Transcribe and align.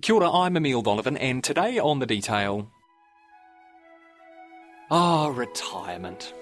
Kia 0.00 0.14
ora, 0.14 0.30
I'm 0.30 0.56
Emile 0.56 0.80
Donovan, 0.80 1.16
and 1.16 1.42
today 1.42 1.80
on 1.80 1.98
The 1.98 2.06
Detail. 2.06 2.70
Ah, 4.92 5.26
oh, 5.26 5.30
retirement. 5.30 6.32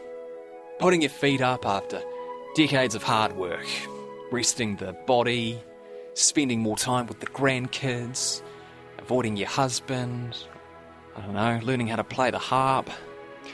Putting 0.79 1.01
your 1.01 1.11
feet 1.11 1.41
up 1.41 1.65
after 1.65 2.03
decades 2.55 2.95
of 2.95 3.03
hard 3.03 3.35
work, 3.35 3.67
resting 4.31 4.77
the 4.77 4.93
body, 5.07 5.59
spending 6.13 6.61
more 6.61 6.77
time 6.77 7.07
with 7.07 7.21
the 7.21 7.27
grandkids, 7.29 8.43
avoiding 8.99 9.39
your 9.39 9.49
husband, 9.49 10.37
I 11.17 11.23
don't 11.23 11.33
know, 11.33 11.59
learning 11.63 11.87
how 11.87 11.97
to 11.97 12.05
play 12.05 12.31
the 12.31 12.39
harp. 12.39 12.91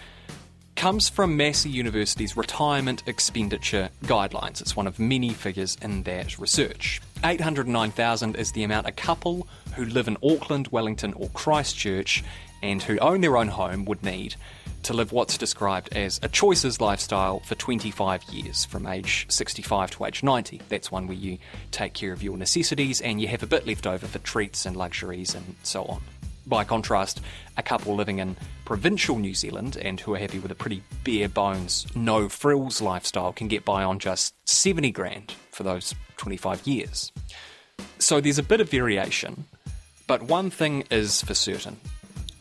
comes 0.84 1.08
from 1.08 1.34
Massey 1.34 1.70
University's 1.70 2.36
retirement 2.36 3.04
expenditure 3.06 3.88
guidelines. 4.02 4.60
It's 4.60 4.77
one 4.77 4.86
of 4.86 4.98
many 4.98 5.30
figures 5.30 5.78
in 5.80 6.02
that 6.02 6.38
research. 6.38 7.00
809,000 7.24 8.36
is 8.36 8.52
the 8.52 8.64
amount 8.64 8.86
a 8.86 8.92
couple 8.92 9.48
who 9.76 9.86
live 9.86 10.08
in 10.08 10.18
Auckland, 10.22 10.68
Wellington, 10.68 11.14
or 11.14 11.30
Christchurch 11.30 12.22
and 12.62 12.82
who 12.82 12.98
own 12.98 13.22
their 13.22 13.38
own 13.38 13.48
home 13.48 13.86
would 13.86 14.02
need 14.02 14.36
to 14.82 14.92
live 14.92 15.10
what's 15.10 15.38
described 15.38 15.96
as 15.96 16.20
a 16.22 16.28
choices 16.28 16.82
lifestyle 16.82 17.41
for 17.41 17.54
25 17.54 18.22
years, 18.24 18.66
from 18.66 18.86
age 18.86 19.24
65 19.30 19.91
to 19.92 20.04
age 20.04 20.22
90. 20.22 20.60
That's 20.69 20.92
one 20.92 21.06
where 21.06 21.16
you 21.16 21.38
take 21.70 21.94
care 21.94 22.12
of 22.12 22.22
your 22.22 22.36
necessities 22.36 23.00
and 23.00 23.22
you 23.22 23.28
have 23.28 23.42
a 23.42 23.46
bit 23.46 23.66
left 23.66 23.86
over 23.86 24.06
for 24.06 24.19
treats 24.19 24.66
and 24.66 24.76
luxuries 24.76 25.34
and 25.34 25.54
so 25.62 25.84
on. 25.86 26.02
By 26.47 26.64
contrast, 26.64 27.20
a 27.56 27.62
couple 27.62 27.95
living 27.95 28.19
in 28.19 28.37
provincial 28.64 29.19
New 29.19 29.34
Zealand 29.34 29.77
and 29.81 29.98
who 29.98 30.14
are 30.14 30.19
happy 30.19 30.39
with 30.39 30.50
a 30.50 30.55
pretty 30.55 30.83
bare 31.03 31.28
bones, 31.28 31.87
no 31.95 32.28
frills 32.28 32.81
lifestyle 32.81 33.33
can 33.33 33.48
get 33.48 33.64
by 33.64 33.83
on 33.83 33.98
just 33.98 34.34
70 34.47 34.91
grand 34.91 35.34
for 35.53 35.62
those 35.62 35.95
25 36.19 36.67
years. 36.67 37.12
So 37.98 38.20
there's 38.20 38.39
a 38.39 38.42
bit 38.42 38.61
of 38.61 38.69
variation, 38.69 39.45
but 40.06 40.22
one 40.22 40.50
thing 40.50 40.84
is 40.91 41.22
for 41.22 41.34
certain 41.34 41.78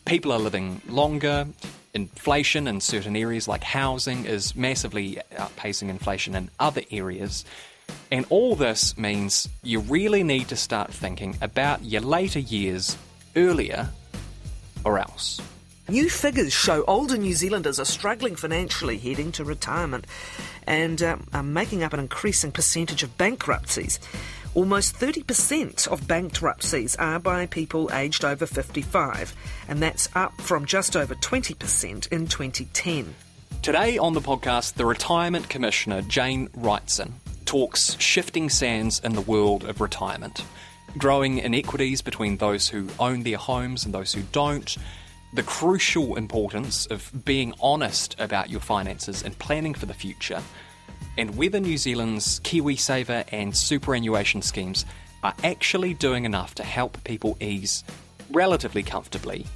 people 0.04 0.32
are 0.32 0.38
living 0.38 0.80
longer. 0.88 1.46
Inflation 1.94 2.66
in 2.66 2.80
certain 2.80 3.16
areas 3.16 3.48
like 3.48 3.62
housing 3.62 4.26
is 4.26 4.54
massively 4.56 5.18
outpacing 5.36 5.88
inflation 5.88 6.34
in 6.34 6.50
other 6.58 6.82
areas. 6.90 7.44
And 8.10 8.26
all 8.30 8.56
this 8.56 8.96
means 8.98 9.48
you 9.62 9.80
really 9.80 10.22
need 10.22 10.48
to 10.48 10.56
start 10.56 10.92
thinking 10.92 11.36
about 11.40 11.84
your 11.84 12.02
later 12.02 12.40
years 12.40 12.96
earlier 13.36 13.90
or 14.84 14.98
else. 14.98 15.40
New 15.88 16.08
figures 16.08 16.52
show 16.52 16.82
older 16.86 17.18
New 17.18 17.34
Zealanders 17.34 17.78
are 17.78 17.84
struggling 17.84 18.36
financially 18.36 18.96
heading 18.96 19.32
to 19.32 19.44
retirement 19.44 20.06
and 20.66 21.02
um, 21.02 21.26
are 21.34 21.42
making 21.42 21.82
up 21.82 21.92
an 21.92 22.00
increasing 22.00 22.50
percentage 22.50 23.02
of 23.02 23.18
bankruptcies. 23.18 24.00
Almost 24.54 24.96
30% 24.96 25.86
of 25.88 26.08
bankruptcies 26.08 26.96
are 26.96 27.18
by 27.18 27.44
people 27.44 27.90
aged 27.92 28.24
over 28.24 28.46
55, 28.46 29.34
and 29.68 29.82
that's 29.82 30.08
up 30.14 30.32
from 30.40 30.64
just 30.64 30.96
over 30.96 31.14
20% 31.16 32.12
in 32.12 32.28
2010. 32.28 33.14
Today 33.60 33.98
on 33.98 34.14
the 34.14 34.20
podcast, 34.20 34.74
the 34.74 34.86
Retirement 34.86 35.50
Commissioner, 35.50 36.00
Jane 36.02 36.48
Wrightson, 36.56 37.12
talks 37.44 38.00
shifting 38.00 38.48
sands 38.48 39.00
in 39.00 39.12
the 39.12 39.20
world 39.20 39.64
of 39.64 39.82
retirement 39.82 40.44
growing 40.98 41.38
inequities 41.38 42.02
between 42.02 42.36
those 42.36 42.68
who 42.68 42.88
own 42.98 43.22
their 43.22 43.36
homes 43.36 43.84
and 43.84 43.94
those 43.94 44.12
who 44.12 44.22
don't, 44.32 44.76
the 45.32 45.42
crucial 45.42 46.16
importance 46.16 46.86
of 46.86 47.10
being 47.24 47.52
honest 47.60 48.14
about 48.18 48.50
your 48.50 48.60
finances 48.60 49.22
and 49.22 49.36
planning 49.38 49.74
for 49.74 49.86
the 49.86 49.94
future, 49.94 50.42
and 51.18 51.36
whether 51.36 51.60
New 51.60 51.76
Zealand's 51.76 52.40
KiwiSaver 52.40 53.24
and 53.32 53.56
superannuation 53.56 54.42
schemes 54.42 54.84
are 55.22 55.34
actually 55.42 55.94
doing 55.94 56.24
enough 56.24 56.54
to 56.56 56.62
help 56.62 57.02
people 57.04 57.36
ease 57.40 57.82
relatively 58.30 58.82
comfortably 58.82 59.46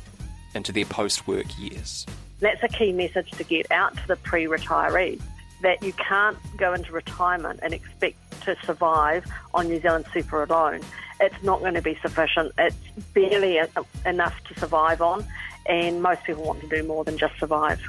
into 0.55 0.73
their 0.73 0.85
post 0.85 1.27
work 1.27 1.47
years. 1.59 2.07
That's 2.41 2.63
a 2.63 2.69
key 2.69 2.93
message 2.93 3.31
to 3.33 3.45
get 3.45 3.71
out 3.71 3.97
to 3.97 4.09
the 4.09 4.17
pre 4.17 4.47
retirees 4.47 5.21
that 5.63 5.83
you 5.83 5.93
can't 5.95 6.39
go 6.57 6.73
into 6.73 6.93
retirement 6.93 7.61
and 7.63 7.75
expect 7.75 8.17
to 8.43 8.57
survive 8.65 9.25
on 9.55 9.67
New 9.67 9.81
Zealand 9.81 10.07
super 10.13 10.45
alone 10.45 10.81
it's 11.21 11.43
not 11.43 11.61
going 11.61 11.75
to 11.75 11.83
be 11.83 11.97
sufficient. 12.03 12.53
It's 12.59 12.77
barely 13.15 13.61
enough 14.07 14.43
to 14.45 14.59
survive 14.59 15.03
on, 15.03 15.27
and 15.67 16.03
most 16.03 16.25
people 16.25 16.45
want 16.45 16.61
to 16.61 16.69
do 16.69 16.83
more 16.83 17.05
than 17.05 17.19
just 17.19 17.39
survive. 17.39 17.81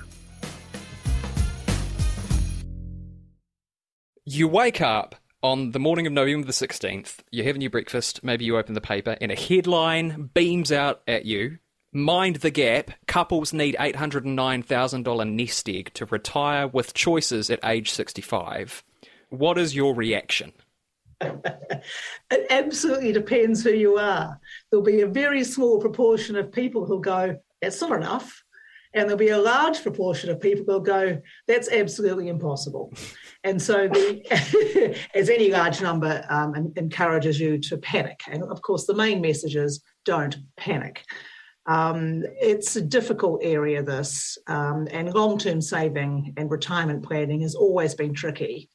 You 4.25 4.47
wake 4.47 4.81
up 4.81 5.15
on 5.41 5.71
the 5.71 5.79
morning 5.79 6.05
of 6.05 6.13
November 6.13 6.45
the 6.45 6.53
16th, 6.53 7.19
you're 7.31 7.45
having 7.45 7.61
your 7.61 7.71
breakfast, 7.71 8.23
maybe 8.23 8.45
you 8.45 8.57
open 8.57 8.73
the 8.73 8.81
paper, 8.81 9.17
and 9.21 9.31
a 9.31 9.35
headline 9.35 10.29
beams 10.33 10.71
out 10.71 11.01
at 11.07 11.25
you. 11.25 11.57
Mind 11.91 12.35
the 12.37 12.51
gap, 12.51 12.91
couples 13.07 13.53
need 13.53 13.75
$809,000 13.79 15.31
nest 15.31 15.67
egg 15.67 15.91
to 15.95 16.05
retire 16.05 16.67
with 16.67 16.93
choices 16.93 17.49
at 17.49 17.59
age 17.63 17.89
65. 17.89 18.83
What 19.29 19.57
is 19.57 19.75
your 19.75 19.95
reaction? 19.95 20.53
it 21.21 22.47
absolutely 22.49 23.11
depends 23.11 23.63
who 23.63 23.71
you 23.71 23.97
are. 23.97 24.39
There'll 24.69 24.85
be 24.85 25.01
a 25.01 25.07
very 25.07 25.43
small 25.43 25.79
proportion 25.79 26.35
of 26.35 26.51
people 26.51 26.85
who'll 26.85 26.99
go, 26.99 27.37
that's 27.61 27.81
not 27.81 27.91
enough. 27.91 28.43
And 28.93 29.03
there'll 29.03 29.17
be 29.19 29.29
a 29.29 29.37
large 29.37 29.83
proportion 29.83 30.31
of 30.31 30.41
people 30.41 30.65
who'll 30.65 30.79
go, 30.79 31.21
that's 31.47 31.69
absolutely 31.71 32.27
impossible. 32.27 32.91
And 33.43 33.61
so, 33.61 33.87
the, 33.87 34.97
as 35.13 35.29
any 35.29 35.51
large 35.51 35.79
number 35.79 36.25
um, 36.29 36.73
encourages 36.75 37.39
you 37.39 37.59
to 37.59 37.77
panic. 37.77 38.21
And 38.27 38.43
of 38.43 38.61
course, 38.63 38.85
the 38.85 38.95
main 38.95 39.21
message 39.21 39.55
is 39.55 39.83
don't 40.05 40.35
panic. 40.57 41.03
Um, 41.67 42.23
it's 42.41 42.75
a 42.77 42.81
difficult 42.81 43.41
area, 43.43 43.83
this, 43.83 44.39
um, 44.47 44.87
and 44.89 45.13
long 45.13 45.37
term 45.37 45.61
saving 45.61 46.33
and 46.35 46.49
retirement 46.49 47.03
planning 47.03 47.41
has 47.41 47.53
always 47.53 47.93
been 47.93 48.15
tricky 48.15 48.69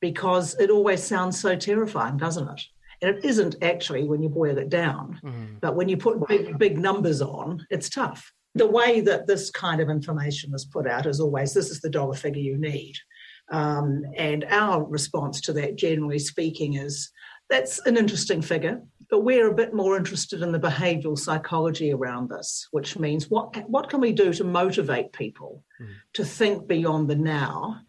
because 0.00 0.54
it 0.58 0.70
always 0.70 1.02
sounds 1.02 1.40
so 1.40 1.56
terrifying, 1.56 2.16
doesn't 2.16 2.48
it? 2.48 2.62
And 3.02 3.16
it 3.16 3.24
isn't 3.24 3.56
actually 3.62 4.04
when 4.04 4.22
you 4.22 4.28
boil 4.28 4.58
it 4.58 4.68
down. 4.68 5.20
Mm. 5.24 5.60
But 5.60 5.76
when 5.76 5.88
you 5.88 5.96
put 5.96 6.26
big, 6.28 6.58
big 6.58 6.78
numbers 6.78 7.20
on, 7.20 7.66
it's 7.70 7.88
tough. 7.88 8.32
The 8.54 8.66
way 8.66 9.00
that 9.00 9.26
this 9.26 9.50
kind 9.50 9.80
of 9.80 9.90
information 9.90 10.54
is 10.54 10.64
put 10.64 10.86
out 10.86 11.06
is 11.06 11.20
always 11.20 11.52
this 11.52 11.70
is 11.70 11.80
the 11.80 11.90
dollar 11.90 12.14
figure 12.14 12.42
you 12.42 12.56
need. 12.56 12.94
Um, 13.50 14.04
and 14.16 14.44
our 14.44 14.84
response 14.84 15.40
to 15.42 15.52
that, 15.54 15.76
generally 15.76 16.18
speaking, 16.18 16.74
is 16.74 17.10
that's 17.50 17.78
an 17.86 17.96
interesting 17.96 18.40
figure, 18.40 18.80
but 19.10 19.20
we're 19.20 19.50
a 19.50 19.54
bit 19.54 19.74
more 19.74 19.96
interested 19.96 20.42
in 20.42 20.52
the 20.52 20.58
behavioural 20.58 21.18
psychology 21.18 21.92
around 21.92 22.30
this, 22.30 22.68
which 22.70 22.98
means 22.98 23.28
what 23.28 23.68
what 23.68 23.90
can 23.90 24.00
we 24.00 24.12
do 24.12 24.32
to 24.32 24.44
motivate 24.44 25.12
people 25.12 25.62
mm. 25.80 25.88
to 26.14 26.24
think 26.24 26.66
beyond 26.66 27.08
the 27.08 27.16
now 27.16 27.80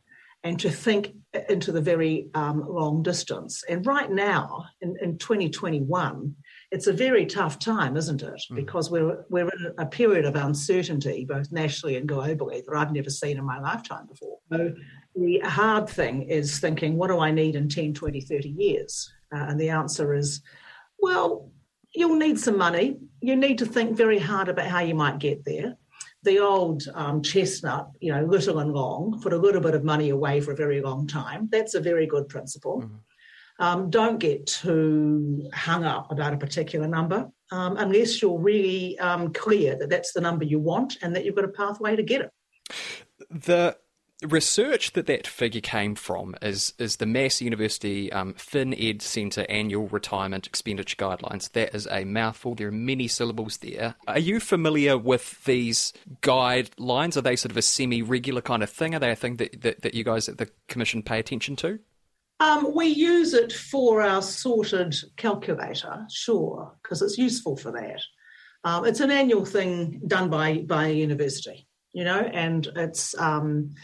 and 0.45 0.59
to 0.59 0.69
think 0.69 1.12
into 1.50 1.71
the 1.71 1.81
very 1.81 2.30
um, 2.36 2.63
long 2.69 3.01
distance. 3.01 3.63
And 3.68 3.86
right 3.86 4.09
now, 4.12 4.65
in, 4.80 4.95
in, 5.01 5.18
2021, 5.18 6.36
it's 6.71 6.86
a 6.86 6.94
very 6.94 7.25
tough 7.25 7.57
time, 7.57 7.97
isn't 7.97 8.21
it? 8.21 8.42
Mm. 8.51 8.56
Because 8.56 8.92
we're 8.92 9.25
we're 9.30 9.50
in 9.50 9.74
a 9.80 9.88
period 9.88 10.24
of 10.24 10.36
uncertainty, 10.36 11.25
both 11.27 11.51
nationally 11.51 11.97
and 11.97 12.07
globally, 12.07 12.63
that 12.63 12.77
I've 12.77 12.94
never 12.94 13.09
seen 13.09 13.39
in 13.39 13.44
my 13.44 13.59
lifetime 13.59 14.06
before. 14.06 14.38
So 14.53 14.74
the 15.15 15.39
hard 15.39 15.89
thing 15.89 16.30
is 16.30 16.59
thinking, 16.59 16.95
what 16.95 17.07
do 17.07 17.19
I 17.19 17.31
need 17.31 17.56
in 17.56 17.68
10, 17.68 17.95
20, 17.95 18.21
30 18.21 18.50
years? 18.50 19.12
Uh, 19.36 19.45
and 19.50 19.59
the 19.59 19.69
answer 19.69 20.13
is, 20.13 20.42
well, 21.00 21.51
you'll 21.95 22.18
need 22.18 22.39
some 22.39 22.57
money. 22.57 22.97
You 23.19 23.36
need 23.36 23.57
to 23.57 23.65
think 23.65 23.97
very 23.97 24.19
hard 24.19 24.47
about 24.47 24.68
how 24.68 24.81
you 24.81 24.94
might 24.94 25.18
get 25.18 25.44
there 25.44 25.75
the 26.25 26.39
old 26.39 26.83
um, 26.94 27.22
chestnut, 27.22 27.89
you 28.01 28.12
know, 28.12 28.24
little 28.25 28.60
and 28.60 28.74
long, 28.74 29.22
put 29.22 29.33
a 29.33 29.38
little 29.38 29.62
bit 29.62 29.75
of 29.75 29.83
money 29.83 30.10
away 30.10 30.42
for 30.42 30.51
a 30.51 30.56
very 30.56 30.81
long 30.81 31.07
time. 31.07 31.48
That's 31.51 31.75
a 31.75 31.80
very 31.80 32.06
good 32.07 32.27
principle. 32.27 32.81
Mm-hmm. 32.81 32.95
Um, 33.57 33.89
don't 33.89 34.19
get 34.19 34.48
too 34.48 35.50
hung 35.54 35.86
up 35.86 36.12
about 36.12 36.33
a 36.33 36.38
particular 36.38 36.88
number 36.88 37.30
um, 37.51 37.77
unless 37.77 38.22
you're 38.22 38.38
really 38.38 39.00
um, 39.00 39.31
clear 39.31 39.77
that 39.77 39.89
that's 39.89 40.12
the 40.12 40.19
number 40.19 40.44
you 40.44 40.60
want 40.60 40.98
and 41.01 41.16
that 41.16 41.24
you've 41.24 41.36
got 41.36 41.45
a 41.45 41.50
pathway 41.50 41.95
to 41.95 42.04
get 42.04 42.22
it. 42.22 42.31
The 43.30 43.78
research 44.24 44.94
that 44.94 45.08
that 45.08 45.28
figure 45.28 45.62
came 45.62 45.96
from 45.96 46.36
is 46.42 46.74
is 46.80 46.98
the 46.98 47.06
Massey 47.06 47.46
University 47.46 48.12
um, 48.12 48.34
FinEd 48.36 49.02
Centre 49.02 49.46
annual 49.50 49.88
retirement 49.88 50.48
expenditure 50.48 50.96
guidelines. 50.96 51.52
That 51.52 51.76
is 51.76 51.88
a 51.92 52.06
mouthful. 52.06 52.56
There 52.56 52.70
are 52.70 52.72
many 52.72 53.08
syllables 53.08 53.58
there. 53.58 53.96
Are 54.08 54.20
you 54.20 54.40
familiar 54.40 54.98
with 54.98 55.44
these 55.44 55.92
guidelines? 56.22 57.18
Are 57.18 57.22
they 57.22 57.36
sort 57.36 57.52
of 57.52 57.58
a 57.58 57.62
semi-regular 57.62 58.42
kind 58.42 58.64
of 58.64 58.70
thing? 58.70 58.96
Are 58.96 59.00
they 59.00 59.12
a 59.12 59.16
thing 59.16 59.36
that, 59.38 59.62
that, 59.62 59.82
that 59.82 59.94
you 59.94 60.04
guys 60.04 60.30
at 60.30 60.38
the 60.38 60.50
Commission 60.68 61.04
pay 61.04 61.20
attention 61.20 61.56
to? 61.58 61.80
Um, 62.40 62.74
we 62.76 62.88
use 62.88 63.34
it 63.34 63.54
for 63.54 64.02
our 64.02 64.22
sorted 64.22 64.96
calculator, 65.16 66.06
sure, 66.12 66.74
because 66.82 67.02
it's 67.02 67.18
useful 67.18 67.56
for 67.56 67.72
that. 67.72 68.02
Um, 68.64 68.86
it's 68.86 69.00
an 69.00 69.12
annual 69.12 69.46
thing 69.46 70.02
done 70.08 70.30
by 70.30 70.58
by 70.60 70.88
a 70.88 70.94
university, 70.94 71.68
you 71.94 72.04
know, 72.04 72.20
and 72.20 72.68
it's 72.76 73.18
um, 73.20 73.76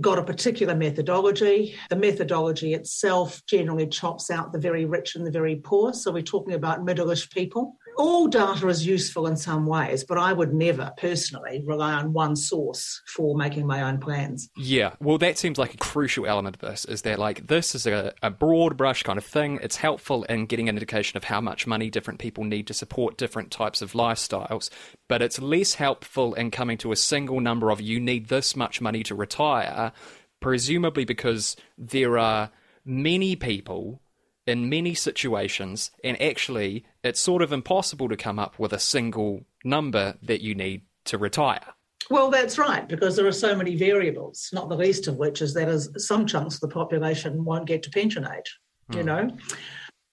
got 0.00 0.18
a 0.18 0.22
particular 0.22 0.74
methodology. 0.74 1.74
The 1.90 1.96
methodology 1.96 2.74
itself 2.74 3.44
generally 3.46 3.86
chops 3.86 4.30
out 4.30 4.52
the 4.52 4.58
very 4.58 4.84
rich 4.84 5.16
and 5.16 5.26
the 5.26 5.30
very 5.30 5.56
poor. 5.56 5.92
So 5.92 6.12
we're 6.12 6.22
talking 6.22 6.54
about 6.54 6.84
middle-ish 6.84 7.30
people 7.30 7.76
all 7.96 8.28
data 8.28 8.68
is 8.68 8.86
useful 8.86 9.26
in 9.26 9.36
some 9.36 9.66
ways, 9.66 10.04
but 10.04 10.18
I 10.18 10.32
would 10.32 10.52
never 10.52 10.92
personally 10.96 11.62
rely 11.64 11.92
on 11.92 12.12
one 12.12 12.36
source 12.36 13.02
for 13.06 13.36
making 13.36 13.66
my 13.66 13.82
own 13.82 13.98
plans. 13.98 14.48
Yeah, 14.56 14.94
well, 15.00 15.18
that 15.18 15.38
seems 15.38 15.58
like 15.58 15.74
a 15.74 15.78
crucial 15.78 16.26
element 16.26 16.56
of 16.56 16.60
this 16.60 16.84
is 16.84 17.02
that, 17.02 17.18
like, 17.18 17.46
this 17.46 17.74
is 17.74 17.86
a, 17.86 18.12
a 18.22 18.30
broad 18.30 18.76
brush 18.76 19.02
kind 19.02 19.18
of 19.18 19.24
thing. 19.24 19.58
It's 19.62 19.76
helpful 19.76 20.24
in 20.24 20.46
getting 20.46 20.68
an 20.68 20.76
indication 20.76 21.16
of 21.16 21.24
how 21.24 21.40
much 21.40 21.66
money 21.66 21.90
different 21.90 22.20
people 22.20 22.44
need 22.44 22.66
to 22.68 22.74
support 22.74 23.16
different 23.16 23.50
types 23.50 23.82
of 23.82 23.92
lifestyles, 23.92 24.70
but 25.08 25.22
it's 25.22 25.40
less 25.40 25.74
helpful 25.74 26.34
in 26.34 26.50
coming 26.50 26.78
to 26.78 26.92
a 26.92 26.96
single 26.96 27.40
number 27.40 27.70
of 27.70 27.80
you 27.80 28.00
need 28.00 28.28
this 28.28 28.56
much 28.56 28.80
money 28.80 29.02
to 29.02 29.14
retire, 29.14 29.92
presumably 30.40 31.04
because 31.04 31.56
there 31.78 32.18
are 32.18 32.50
many 32.84 33.34
people 33.36 34.00
in 34.46 34.68
many 34.68 34.94
situations, 34.94 35.90
and 36.04 36.20
actually, 36.20 36.84
it's 37.02 37.20
sort 37.20 37.42
of 37.42 37.52
impossible 37.52 38.08
to 38.08 38.16
come 38.16 38.38
up 38.38 38.58
with 38.58 38.72
a 38.72 38.78
single 38.78 39.44
number 39.64 40.14
that 40.22 40.40
you 40.40 40.54
need 40.54 40.82
to 41.06 41.18
retire. 41.18 41.74
Well, 42.08 42.30
that's 42.30 42.56
right, 42.56 42.86
because 42.86 43.16
there 43.16 43.26
are 43.26 43.32
so 43.32 43.56
many 43.56 43.74
variables, 43.74 44.48
not 44.52 44.68
the 44.68 44.76
least 44.76 45.08
of 45.08 45.16
which 45.16 45.42
is 45.42 45.54
that 45.54 45.68
as 45.68 45.90
some 45.96 46.26
chunks 46.26 46.56
of 46.56 46.60
the 46.60 46.68
population 46.68 47.44
won't 47.44 47.66
get 47.66 47.82
to 47.82 47.90
pension 47.90 48.26
age, 48.26 48.58
mm. 48.90 48.96
you 48.96 49.00
hmm. 49.00 49.06
know? 49.06 49.36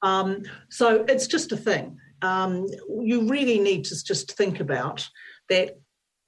Um, 0.01 0.43
so 0.69 1.05
it's 1.07 1.27
just 1.27 1.51
a 1.51 1.57
thing. 1.57 1.97
Um, 2.21 2.67
you 3.01 3.27
really 3.27 3.59
need 3.59 3.85
to 3.85 4.03
just 4.03 4.35
think 4.35 4.59
about 4.59 5.07
that 5.49 5.77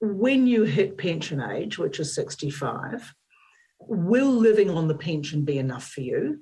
when 0.00 0.46
you 0.46 0.64
hit 0.64 0.98
pension 0.98 1.40
age, 1.40 1.78
which 1.78 1.98
is 1.98 2.14
65, 2.14 3.12
will 3.80 4.30
living 4.30 4.70
on 4.70 4.88
the 4.88 4.94
pension 4.94 5.44
be 5.44 5.58
enough 5.58 5.88
for 5.88 6.00
you? 6.00 6.40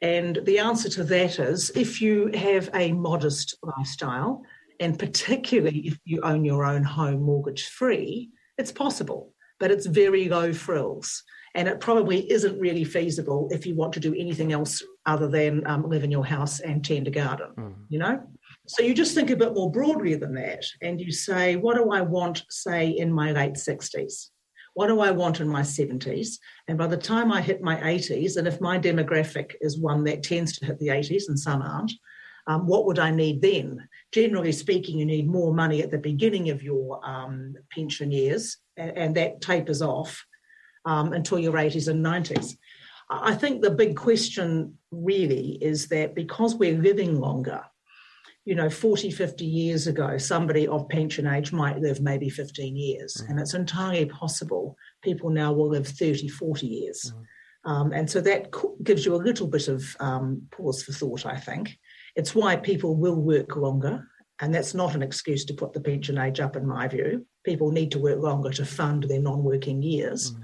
And 0.00 0.38
the 0.44 0.58
answer 0.58 0.88
to 0.90 1.04
that 1.04 1.38
is 1.38 1.70
if 1.70 2.00
you 2.00 2.30
have 2.34 2.70
a 2.74 2.92
modest 2.92 3.56
lifestyle, 3.62 4.42
and 4.80 4.98
particularly 4.98 5.88
if 5.88 5.98
you 6.04 6.20
own 6.22 6.44
your 6.44 6.64
own 6.64 6.84
home 6.84 7.22
mortgage 7.22 7.66
free, 7.66 8.30
it's 8.58 8.72
possible, 8.72 9.34
but 9.58 9.70
it's 9.70 9.86
very 9.86 10.28
low 10.28 10.52
frills. 10.52 11.24
And 11.54 11.66
it 11.66 11.80
probably 11.80 12.30
isn't 12.30 12.60
really 12.60 12.84
feasible 12.84 13.48
if 13.50 13.66
you 13.66 13.74
want 13.74 13.92
to 13.94 14.00
do 14.00 14.14
anything 14.14 14.52
else 14.52 14.82
other 15.06 15.28
than 15.28 15.66
um, 15.66 15.88
live 15.88 16.04
in 16.04 16.10
your 16.10 16.24
house 16.24 16.60
and 16.60 16.84
tend 16.84 17.08
a 17.08 17.10
garden, 17.10 17.48
mm. 17.58 17.74
you 17.88 17.98
know? 17.98 18.20
So 18.66 18.84
you 18.84 18.94
just 18.94 19.14
think 19.14 19.30
a 19.30 19.36
bit 19.36 19.54
more 19.54 19.70
broadly 19.70 20.14
than 20.14 20.34
that 20.34 20.64
and 20.82 21.00
you 21.00 21.10
say, 21.10 21.56
what 21.56 21.76
do 21.76 21.90
I 21.90 22.02
want, 22.02 22.44
say, 22.50 22.90
in 22.90 23.12
my 23.12 23.32
late 23.32 23.54
60s? 23.54 24.28
What 24.78 24.86
do 24.86 25.00
I 25.00 25.10
want 25.10 25.40
in 25.40 25.48
my 25.48 25.62
70s? 25.62 26.38
And 26.68 26.78
by 26.78 26.86
the 26.86 26.96
time 26.96 27.32
I 27.32 27.40
hit 27.42 27.60
my 27.60 27.74
80s, 27.78 28.36
and 28.36 28.46
if 28.46 28.60
my 28.60 28.78
demographic 28.78 29.54
is 29.60 29.76
one 29.76 30.04
that 30.04 30.22
tends 30.22 30.56
to 30.56 30.66
hit 30.66 30.78
the 30.78 30.86
80s 30.86 31.24
and 31.26 31.36
some 31.36 31.62
aren't, 31.62 31.90
um, 32.46 32.64
what 32.64 32.86
would 32.86 33.00
I 33.00 33.10
need 33.10 33.42
then? 33.42 33.88
Generally 34.12 34.52
speaking, 34.52 34.96
you 34.96 35.04
need 35.04 35.26
more 35.26 35.52
money 35.52 35.82
at 35.82 35.90
the 35.90 35.98
beginning 35.98 36.50
of 36.50 36.62
your 36.62 37.04
um, 37.04 37.56
pension 37.72 38.12
years, 38.12 38.56
and, 38.76 38.96
and, 38.96 39.16
that 39.16 39.40
tapers 39.40 39.82
off 39.82 40.24
um, 40.84 41.12
until 41.12 41.40
your 41.40 41.54
80s 41.54 41.88
and 41.88 42.06
90s. 42.06 42.56
I 43.10 43.34
think 43.34 43.62
the 43.62 43.72
big 43.72 43.96
question 43.96 44.78
really 44.92 45.58
is 45.60 45.88
that 45.88 46.14
because 46.14 46.54
we're 46.54 46.80
living 46.80 47.18
longer, 47.18 47.64
you 48.48 48.54
know, 48.54 48.70
40, 48.70 49.10
50 49.10 49.44
years 49.44 49.88
ago, 49.88 50.16
somebody 50.16 50.66
of 50.66 50.88
pension 50.88 51.26
age 51.26 51.52
might 51.52 51.80
live 51.80 52.00
maybe 52.00 52.30
15 52.30 52.76
years. 52.76 53.14
Mm. 53.20 53.28
And 53.28 53.40
it's 53.40 53.52
entirely 53.52 54.06
possible 54.06 54.74
people 55.02 55.28
now 55.28 55.52
will 55.52 55.68
live 55.68 55.86
30, 55.86 56.28
40 56.28 56.66
years. 56.66 57.12
Mm. 57.14 57.70
Um, 57.70 57.92
and 57.92 58.10
so 58.10 58.22
that 58.22 58.48
gives 58.82 59.04
you 59.04 59.14
a 59.14 59.16
little 59.16 59.48
bit 59.48 59.68
of 59.68 59.84
um, 60.00 60.40
pause 60.50 60.82
for 60.82 60.92
thought, 60.92 61.26
I 61.26 61.36
think. 61.36 61.76
It's 62.16 62.34
why 62.34 62.56
people 62.56 62.96
will 62.96 63.20
work 63.20 63.54
longer. 63.54 64.08
And 64.40 64.54
that's 64.54 64.72
not 64.72 64.94
an 64.94 65.02
excuse 65.02 65.44
to 65.44 65.52
put 65.52 65.74
the 65.74 65.80
pension 65.80 66.16
age 66.16 66.40
up, 66.40 66.56
in 66.56 66.66
my 66.66 66.88
view. 66.88 67.26
People 67.44 67.70
need 67.70 67.90
to 67.90 67.98
work 67.98 68.18
longer 68.18 68.50
to 68.52 68.64
fund 68.64 69.02
their 69.02 69.20
non 69.20 69.44
working 69.44 69.82
years. 69.82 70.32
Mm. 70.32 70.40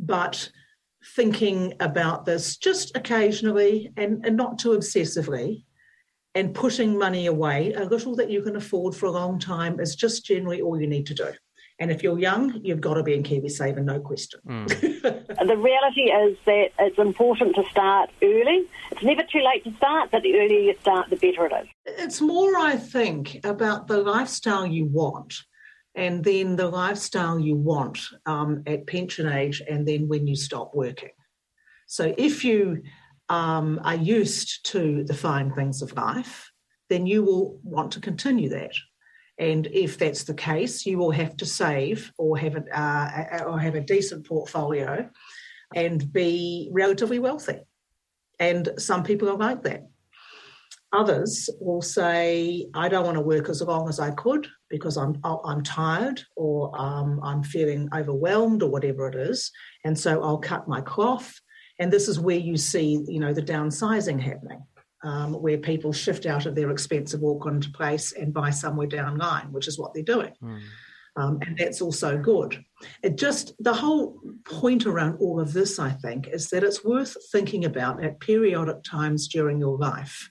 But 0.00 0.50
thinking 1.14 1.74
about 1.78 2.24
this 2.24 2.56
just 2.56 2.96
occasionally 2.96 3.92
and, 3.96 4.26
and 4.26 4.36
not 4.36 4.58
too 4.58 4.70
obsessively 4.70 5.62
and 6.34 6.54
putting 6.54 6.96
money 6.96 7.26
away, 7.26 7.72
a 7.72 7.84
little 7.84 8.14
that 8.16 8.30
you 8.30 8.42
can 8.42 8.56
afford 8.56 8.94
for 8.94 9.06
a 9.06 9.10
long 9.10 9.38
time, 9.38 9.80
is 9.80 9.96
just 9.96 10.24
generally 10.24 10.60
all 10.60 10.80
you 10.80 10.86
need 10.86 11.06
to 11.06 11.14
do. 11.14 11.32
And 11.80 11.90
if 11.90 12.02
you're 12.02 12.18
young, 12.18 12.60
you've 12.62 12.82
got 12.82 12.94
to 12.94 13.02
be 13.02 13.14
in 13.14 13.22
KiwiSaver, 13.22 13.82
no 13.82 14.00
question. 14.00 14.40
Mm. 14.46 14.68
the 15.48 15.56
reality 15.56 16.12
is 16.12 16.36
that 16.44 16.68
it's 16.78 16.98
important 16.98 17.54
to 17.56 17.64
start 17.70 18.10
early. 18.22 18.68
It's 18.92 19.02
never 19.02 19.22
too 19.22 19.40
late 19.40 19.64
to 19.64 19.74
start, 19.76 20.10
but 20.12 20.22
the 20.22 20.38
earlier 20.38 20.60
you 20.60 20.74
start, 20.82 21.08
the 21.08 21.16
better 21.16 21.46
it 21.46 21.52
is. 21.52 21.68
It's 21.86 22.20
more, 22.20 22.56
I 22.58 22.76
think, 22.76 23.40
about 23.44 23.88
the 23.88 24.02
lifestyle 24.02 24.66
you 24.66 24.84
want 24.84 25.34
and 25.94 26.22
then 26.22 26.56
the 26.56 26.68
lifestyle 26.68 27.40
you 27.40 27.56
want 27.56 27.98
um, 28.26 28.62
at 28.66 28.86
pension 28.86 29.26
age 29.26 29.62
and 29.68 29.88
then 29.88 30.06
when 30.06 30.26
you 30.26 30.36
stop 30.36 30.72
working. 30.74 31.10
So 31.86 32.14
if 32.16 32.44
you 32.44 32.82
um, 33.30 33.80
are 33.84 33.94
used 33.94 34.66
to 34.66 35.04
the 35.04 35.14
fine 35.14 35.52
things 35.52 35.80
of 35.80 35.94
life, 35.94 36.50
then 36.90 37.06
you 37.06 37.22
will 37.22 37.58
want 37.62 37.92
to 37.92 38.00
continue 38.00 38.50
that. 38.50 38.74
And 39.38 39.66
if 39.68 39.96
that's 39.96 40.24
the 40.24 40.34
case, 40.34 40.84
you 40.84 40.98
will 40.98 41.12
have 41.12 41.36
to 41.38 41.46
save 41.46 42.12
or 42.18 42.36
have 42.36 42.56
a, 42.56 42.78
uh, 42.78 43.44
or 43.46 43.58
have 43.58 43.76
a 43.76 43.80
decent 43.80 44.26
portfolio 44.26 45.08
and 45.74 46.12
be 46.12 46.68
relatively 46.72 47.20
wealthy. 47.20 47.60
And 48.38 48.68
some 48.76 49.04
people 49.04 49.30
are 49.30 49.36
like 49.36 49.62
that. 49.62 49.86
Others 50.92 51.48
will 51.60 51.82
say, 51.82 52.66
I 52.74 52.88
don't 52.88 53.04
want 53.04 53.14
to 53.14 53.22
work 53.22 53.48
as 53.48 53.62
long 53.62 53.88
as 53.88 54.00
I 54.00 54.10
could 54.10 54.48
because 54.68 54.96
I'm, 54.96 55.20
I'm 55.22 55.62
tired 55.62 56.20
or 56.34 56.72
um, 56.78 57.20
I'm 57.22 57.44
feeling 57.44 57.88
overwhelmed 57.94 58.64
or 58.64 58.70
whatever 58.70 59.08
it 59.08 59.14
is. 59.14 59.52
And 59.84 59.96
so 59.96 60.20
I'll 60.20 60.38
cut 60.38 60.66
my 60.66 60.80
cloth 60.80 61.32
and 61.80 61.90
this 61.90 62.08
is 62.08 62.20
where 62.20 62.38
you 62.38 62.58
see, 62.58 63.02
you 63.08 63.18
know, 63.18 63.32
the 63.32 63.42
downsizing 63.42 64.20
happening, 64.20 64.62
um, 65.02 65.32
where 65.32 65.56
people 65.56 65.94
shift 65.94 66.26
out 66.26 66.44
of 66.44 66.54
their 66.54 66.70
expensive 66.70 67.24
Auckland 67.24 67.72
place 67.72 68.12
and 68.12 68.34
buy 68.34 68.50
somewhere 68.50 68.86
down 68.86 69.16
line, 69.16 69.50
which 69.50 69.66
is 69.66 69.78
what 69.78 69.94
they're 69.94 70.02
doing. 70.02 70.34
Mm. 70.42 70.60
Um, 71.16 71.38
and 71.40 71.56
that's 71.56 71.80
also 71.80 72.18
good. 72.18 72.62
It 73.02 73.16
just, 73.16 73.54
the 73.58 73.72
whole 73.72 74.20
point 74.44 74.84
around 74.84 75.16
all 75.20 75.40
of 75.40 75.54
this, 75.54 75.78
I 75.78 75.90
think, 75.90 76.28
is 76.28 76.50
that 76.50 76.62
it's 76.62 76.84
worth 76.84 77.16
thinking 77.32 77.64
about 77.64 78.04
at 78.04 78.20
periodic 78.20 78.82
times 78.84 79.26
during 79.26 79.58
your 79.58 79.78
life. 79.78 80.30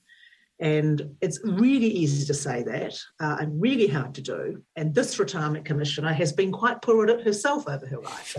And 0.60 1.16
it's 1.22 1.40
really 1.44 1.88
easy 1.88 2.26
to 2.28 2.34
say 2.34 2.64
that 2.64 2.98
uh, 3.20 3.38
and 3.40 3.62
really 3.62 3.88
hard 3.88 4.14
to 4.16 4.22
do. 4.22 4.62
And 4.76 4.94
this 4.94 5.18
retirement 5.18 5.66
commissioner 5.66 6.14
has 6.14 6.32
been 6.32 6.52
quite 6.52 6.82
poor 6.82 7.06
at 7.06 7.10
it 7.10 7.26
herself 7.26 7.68
over 7.68 7.88
her 7.88 8.02
life. 8.02 8.36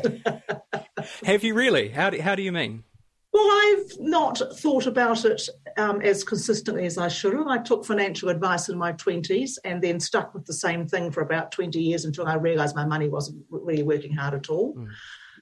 Have 1.24 1.42
you 1.42 1.54
really? 1.54 1.88
How 1.88 2.10
do, 2.10 2.20
how 2.20 2.34
do 2.34 2.42
you 2.42 2.52
mean? 2.52 2.84
Well, 3.32 3.46
I've 3.46 4.00
not 4.00 4.42
thought 4.56 4.86
about 4.86 5.24
it 5.24 5.48
um, 5.76 6.00
as 6.00 6.24
consistently 6.24 6.84
as 6.86 6.98
I 6.98 7.06
should 7.06 7.34
have. 7.34 7.46
I 7.46 7.58
took 7.58 7.84
financial 7.84 8.28
advice 8.28 8.68
in 8.68 8.76
my 8.76 8.92
20s 8.94 9.52
and 9.64 9.80
then 9.80 10.00
stuck 10.00 10.34
with 10.34 10.46
the 10.46 10.52
same 10.52 10.86
thing 10.88 11.12
for 11.12 11.20
about 11.20 11.52
20 11.52 11.80
years 11.80 12.04
until 12.04 12.26
I 12.26 12.34
realised 12.34 12.74
my 12.74 12.84
money 12.84 13.08
wasn't 13.08 13.44
really 13.48 13.84
working 13.84 14.12
hard 14.12 14.34
at 14.34 14.50
all. 14.50 14.74
Mm. 14.74 14.88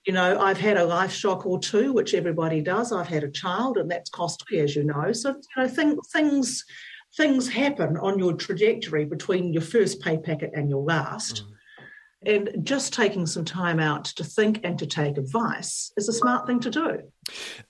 You 0.06 0.12
know, 0.12 0.38
I've 0.38 0.58
had 0.58 0.76
a 0.76 0.84
life 0.84 1.12
shock 1.12 1.46
or 1.46 1.58
two, 1.58 1.92
which 1.92 2.14
everybody 2.14 2.60
does. 2.60 2.92
I've 2.92 3.08
had 3.08 3.24
a 3.24 3.30
child, 3.30 3.78
and 3.78 3.90
that's 3.90 4.10
costly, 4.10 4.60
as 4.60 4.76
you 4.76 4.84
know. 4.84 5.12
So, 5.12 5.30
you 5.30 5.62
know, 5.62 5.68
th- 5.68 5.98
things 6.12 6.64
things 7.16 7.48
happen 7.48 7.96
on 7.96 8.18
your 8.18 8.34
trajectory 8.34 9.04
between 9.04 9.52
your 9.52 9.62
first 9.62 10.00
pay 10.00 10.18
packet 10.18 10.50
and 10.54 10.68
your 10.68 10.84
last. 10.84 11.42
Mm. 11.44 11.57
And 12.26 12.50
just 12.62 12.92
taking 12.92 13.26
some 13.26 13.44
time 13.44 13.78
out 13.78 14.06
to 14.06 14.24
think 14.24 14.60
and 14.64 14.78
to 14.80 14.86
take 14.86 15.16
advice 15.16 15.92
is 15.96 16.08
a 16.08 16.12
smart 16.12 16.46
thing 16.46 16.58
to 16.60 16.70
do. 16.70 17.02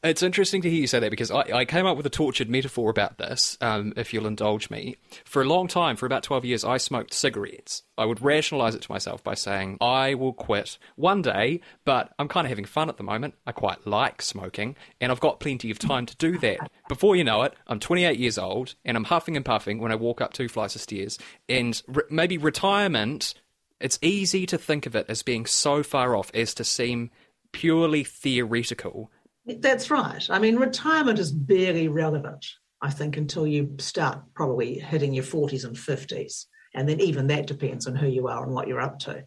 It's 0.02 0.22
interesting 0.22 0.62
to 0.62 0.70
hear 0.70 0.80
you 0.80 0.86
say 0.86 1.00
that 1.00 1.10
because 1.10 1.30
I, 1.30 1.40
I 1.52 1.64
came 1.64 1.84
up 1.84 1.96
with 1.96 2.06
a 2.06 2.10
tortured 2.10 2.48
metaphor 2.48 2.90
about 2.90 3.18
this, 3.18 3.58
um, 3.60 3.92
if 3.96 4.14
you'll 4.14 4.26
indulge 4.26 4.70
me. 4.70 4.96
For 5.24 5.42
a 5.42 5.44
long 5.44 5.68
time, 5.68 5.96
for 5.96 6.06
about 6.06 6.22
12 6.22 6.44
years, 6.44 6.64
I 6.64 6.78
smoked 6.78 7.12
cigarettes. 7.12 7.82
I 7.98 8.06
would 8.06 8.22
rationalize 8.22 8.74
it 8.74 8.82
to 8.82 8.92
myself 8.92 9.22
by 9.22 9.34
saying, 9.34 9.78
I 9.80 10.14
will 10.14 10.32
quit 10.32 10.78
one 10.96 11.20
day, 11.20 11.60
but 11.84 12.12
I'm 12.18 12.28
kind 12.28 12.46
of 12.46 12.50
having 12.50 12.64
fun 12.64 12.88
at 12.88 12.96
the 12.96 13.02
moment. 13.02 13.34
I 13.46 13.52
quite 13.52 13.86
like 13.86 14.22
smoking, 14.22 14.76
and 15.00 15.10
I've 15.10 15.20
got 15.20 15.40
plenty 15.40 15.70
of 15.70 15.78
time 15.78 16.06
to 16.06 16.16
do 16.16 16.38
that. 16.38 16.70
Before 16.88 17.16
you 17.16 17.24
know 17.24 17.42
it, 17.42 17.54
I'm 17.66 17.80
28 17.80 18.18
years 18.18 18.38
old, 18.38 18.76
and 18.84 18.96
I'm 18.96 19.04
huffing 19.04 19.36
and 19.36 19.44
puffing 19.44 19.78
when 19.80 19.92
I 19.92 19.96
walk 19.96 20.20
up 20.20 20.32
two 20.32 20.48
flights 20.48 20.76
of 20.76 20.80
stairs. 20.80 21.18
And 21.48 21.82
re- 21.88 22.04
maybe 22.08 22.38
retirement 22.38 23.34
it's 23.80 23.98
easy 24.02 24.46
to 24.46 24.58
think 24.58 24.86
of 24.86 24.96
it 24.96 25.06
as 25.08 25.22
being 25.22 25.46
so 25.46 25.82
far 25.82 26.16
off 26.16 26.30
as 26.34 26.54
to 26.54 26.64
seem 26.64 27.10
purely 27.52 28.04
theoretical. 28.04 29.10
That's 29.46 29.90
right. 29.90 30.26
I 30.28 30.38
mean, 30.38 30.56
retirement 30.56 31.18
is 31.18 31.32
barely 31.32 31.88
relevant, 31.88 32.44
I 32.82 32.90
think, 32.90 33.16
until 33.16 33.46
you 33.46 33.76
start 33.78 34.20
probably 34.34 34.78
hitting 34.78 35.14
your 35.14 35.24
40s 35.24 35.64
and 35.64 35.76
50s. 35.76 36.46
And 36.74 36.88
then 36.88 37.00
even 37.00 37.28
that 37.28 37.46
depends 37.46 37.86
on 37.86 37.94
who 37.96 38.08
you 38.08 38.28
are 38.28 38.44
and 38.44 38.52
what 38.52 38.68
you're 38.68 38.80
up 38.80 38.98
to. 39.00 39.24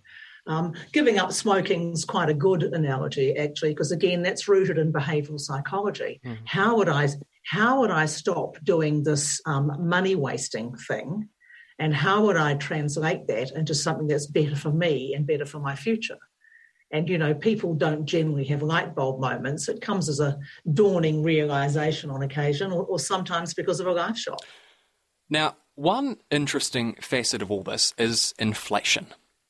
Um, 0.48 0.74
giving 0.91 1.20
up 1.20 1.31
smoking 1.31 1.93
is 1.93 2.05
quite 2.05 2.29
a 2.29 2.34
good 2.34 2.63
analogy, 2.63 3.36
actually, 3.38 3.72
because 3.72 3.91
again, 3.91 4.24
that's 4.24 4.48
rooted 4.48 4.77
in 4.77 4.91
behavioural 4.91 5.39
psychology. 5.39 6.20
Mm-hmm. 6.25 6.43
How 6.46 6.77
would 6.77 6.89
I 6.89 7.10
how 7.46 7.81
would 7.81 7.91
I 7.91 8.05
stop 8.05 8.58
doing 8.63 9.03
this 9.03 9.41
um, 9.46 9.72
money 9.79 10.15
wasting 10.15 10.75
thing 10.75 11.29
and 11.82 11.96
how 11.96 12.24
would 12.26 12.38
I 12.38 12.54
translate 12.54 13.26
that 13.26 13.52
into 13.56 13.74
something 13.74 14.06
that's 14.06 14.28
better 14.28 14.56
for 14.56 14.72
me 14.72 15.16
and 15.16 15.26
better 15.26 15.48
for 15.48 15.60
my 15.60 15.76
future? 15.76 16.20
And, 16.92 17.10
you 17.10 17.18
know, 17.18 17.34
people 17.34 17.74
don't 17.74 18.06
generally 18.06 18.46
have 18.46 18.62
light 18.62 18.94
bulb 18.94 19.20
moments. 19.20 19.68
It 19.68 19.82
comes 19.82 20.08
as 20.08 20.20
a 20.20 20.38
dawning 20.72 21.24
realization 21.24 22.12
on 22.12 22.22
occasion, 22.22 22.72
or, 22.72 22.84
or 22.84 23.00
sometimes 23.00 23.56
because 23.56 23.80
of 23.80 23.88
a 23.88 23.94
life 23.94 24.16
shock. 24.16 24.42
Now, 25.28 25.56
one 25.74 26.18
interesting 26.30 26.98
facet 27.02 27.42
of 27.42 27.50
all 27.50 27.64
this 27.64 27.96
is 27.98 28.36
inflation. 28.38 29.08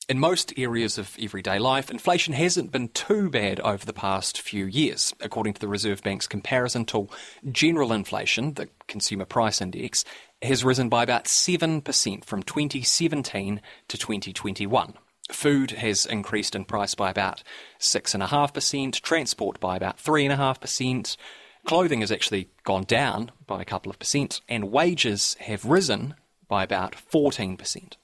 In 0.08 0.18
most 0.18 0.54
areas 0.56 0.96
of 0.96 1.14
everyday 1.20 1.58
life, 1.58 1.90
inflation 1.90 2.32
hasn't 2.32 2.72
been 2.72 2.88
too 2.88 3.28
bad 3.28 3.60
over 3.60 3.84
the 3.84 3.92
past 3.92 4.40
few 4.40 4.64
years. 4.64 5.12
According 5.20 5.52
to 5.54 5.60
the 5.60 5.68
Reserve 5.68 6.02
Bank's 6.02 6.26
comparison 6.26 6.86
tool, 6.86 7.10
general 7.50 7.92
inflation, 7.92 8.54
the 8.54 8.68
Consumer 8.88 9.26
Price 9.26 9.60
Index, 9.60 10.04
has 10.42 10.64
risen 10.64 10.88
by 10.88 11.02
about 11.02 11.24
7% 11.24 12.24
from 12.24 12.42
2017 12.42 13.60
to 13.88 13.98
2021. 13.98 14.94
Food 15.30 15.70
has 15.72 16.04
increased 16.04 16.54
in 16.54 16.64
price 16.64 16.94
by 16.94 17.10
about 17.10 17.42
6.5%, 17.78 19.00
transport 19.00 19.60
by 19.60 19.76
about 19.76 19.98
3.5%, 19.98 21.16
clothing 21.64 22.00
has 22.00 22.10
actually 22.10 22.50
gone 22.64 22.84
down 22.84 23.30
by 23.46 23.62
a 23.62 23.66
couple 23.66 23.90
of 23.90 23.98
percent, 23.98 24.40
and 24.48 24.72
wages 24.72 25.36
have 25.40 25.64
risen 25.64 26.14
by 26.48 26.64
about 26.64 26.96
14%. 27.12 27.96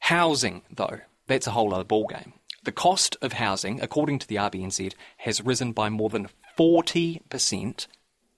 Housing, 0.00 0.62
though, 0.70 1.00
that's 1.26 1.46
a 1.46 1.50
whole 1.52 1.74
other 1.74 1.84
ballgame. 1.84 2.32
The 2.64 2.72
cost 2.72 3.16
of 3.20 3.34
housing, 3.34 3.80
according 3.80 4.18
to 4.20 4.26
the 4.26 4.36
RBNZ, 4.36 4.94
has 5.18 5.40
risen 5.40 5.72
by 5.72 5.88
more 5.88 6.08
than 6.08 6.28
40% 6.58 7.86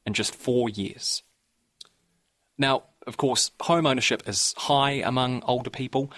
in 0.04 0.12
just 0.12 0.34
four 0.34 0.68
years. 0.68 1.22
Now, 2.58 2.84
of 3.06 3.16
course, 3.16 3.52
home 3.60 3.86
ownership 3.86 4.28
is 4.28 4.54
high 4.58 5.00
among 5.04 5.42
older 5.44 5.70
people, 5.70 6.12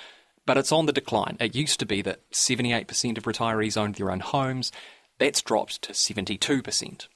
but 0.46 0.56
it's 0.56 0.72
on 0.72 0.86
the 0.86 0.92
decline. 0.92 1.36
It 1.38 1.54
used 1.54 1.78
to 1.80 1.86
be 1.86 2.02
that 2.02 2.28
78% 2.32 3.18
of 3.18 3.24
retirees 3.24 3.76
owned 3.76 3.96
their 3.96 4.10
own 4.10 4.20
homes. 4.20 4.72
That's 5.18 5.42
dropped 5.42 5.82
to 5.82 5.92
72%. 5.92 7.06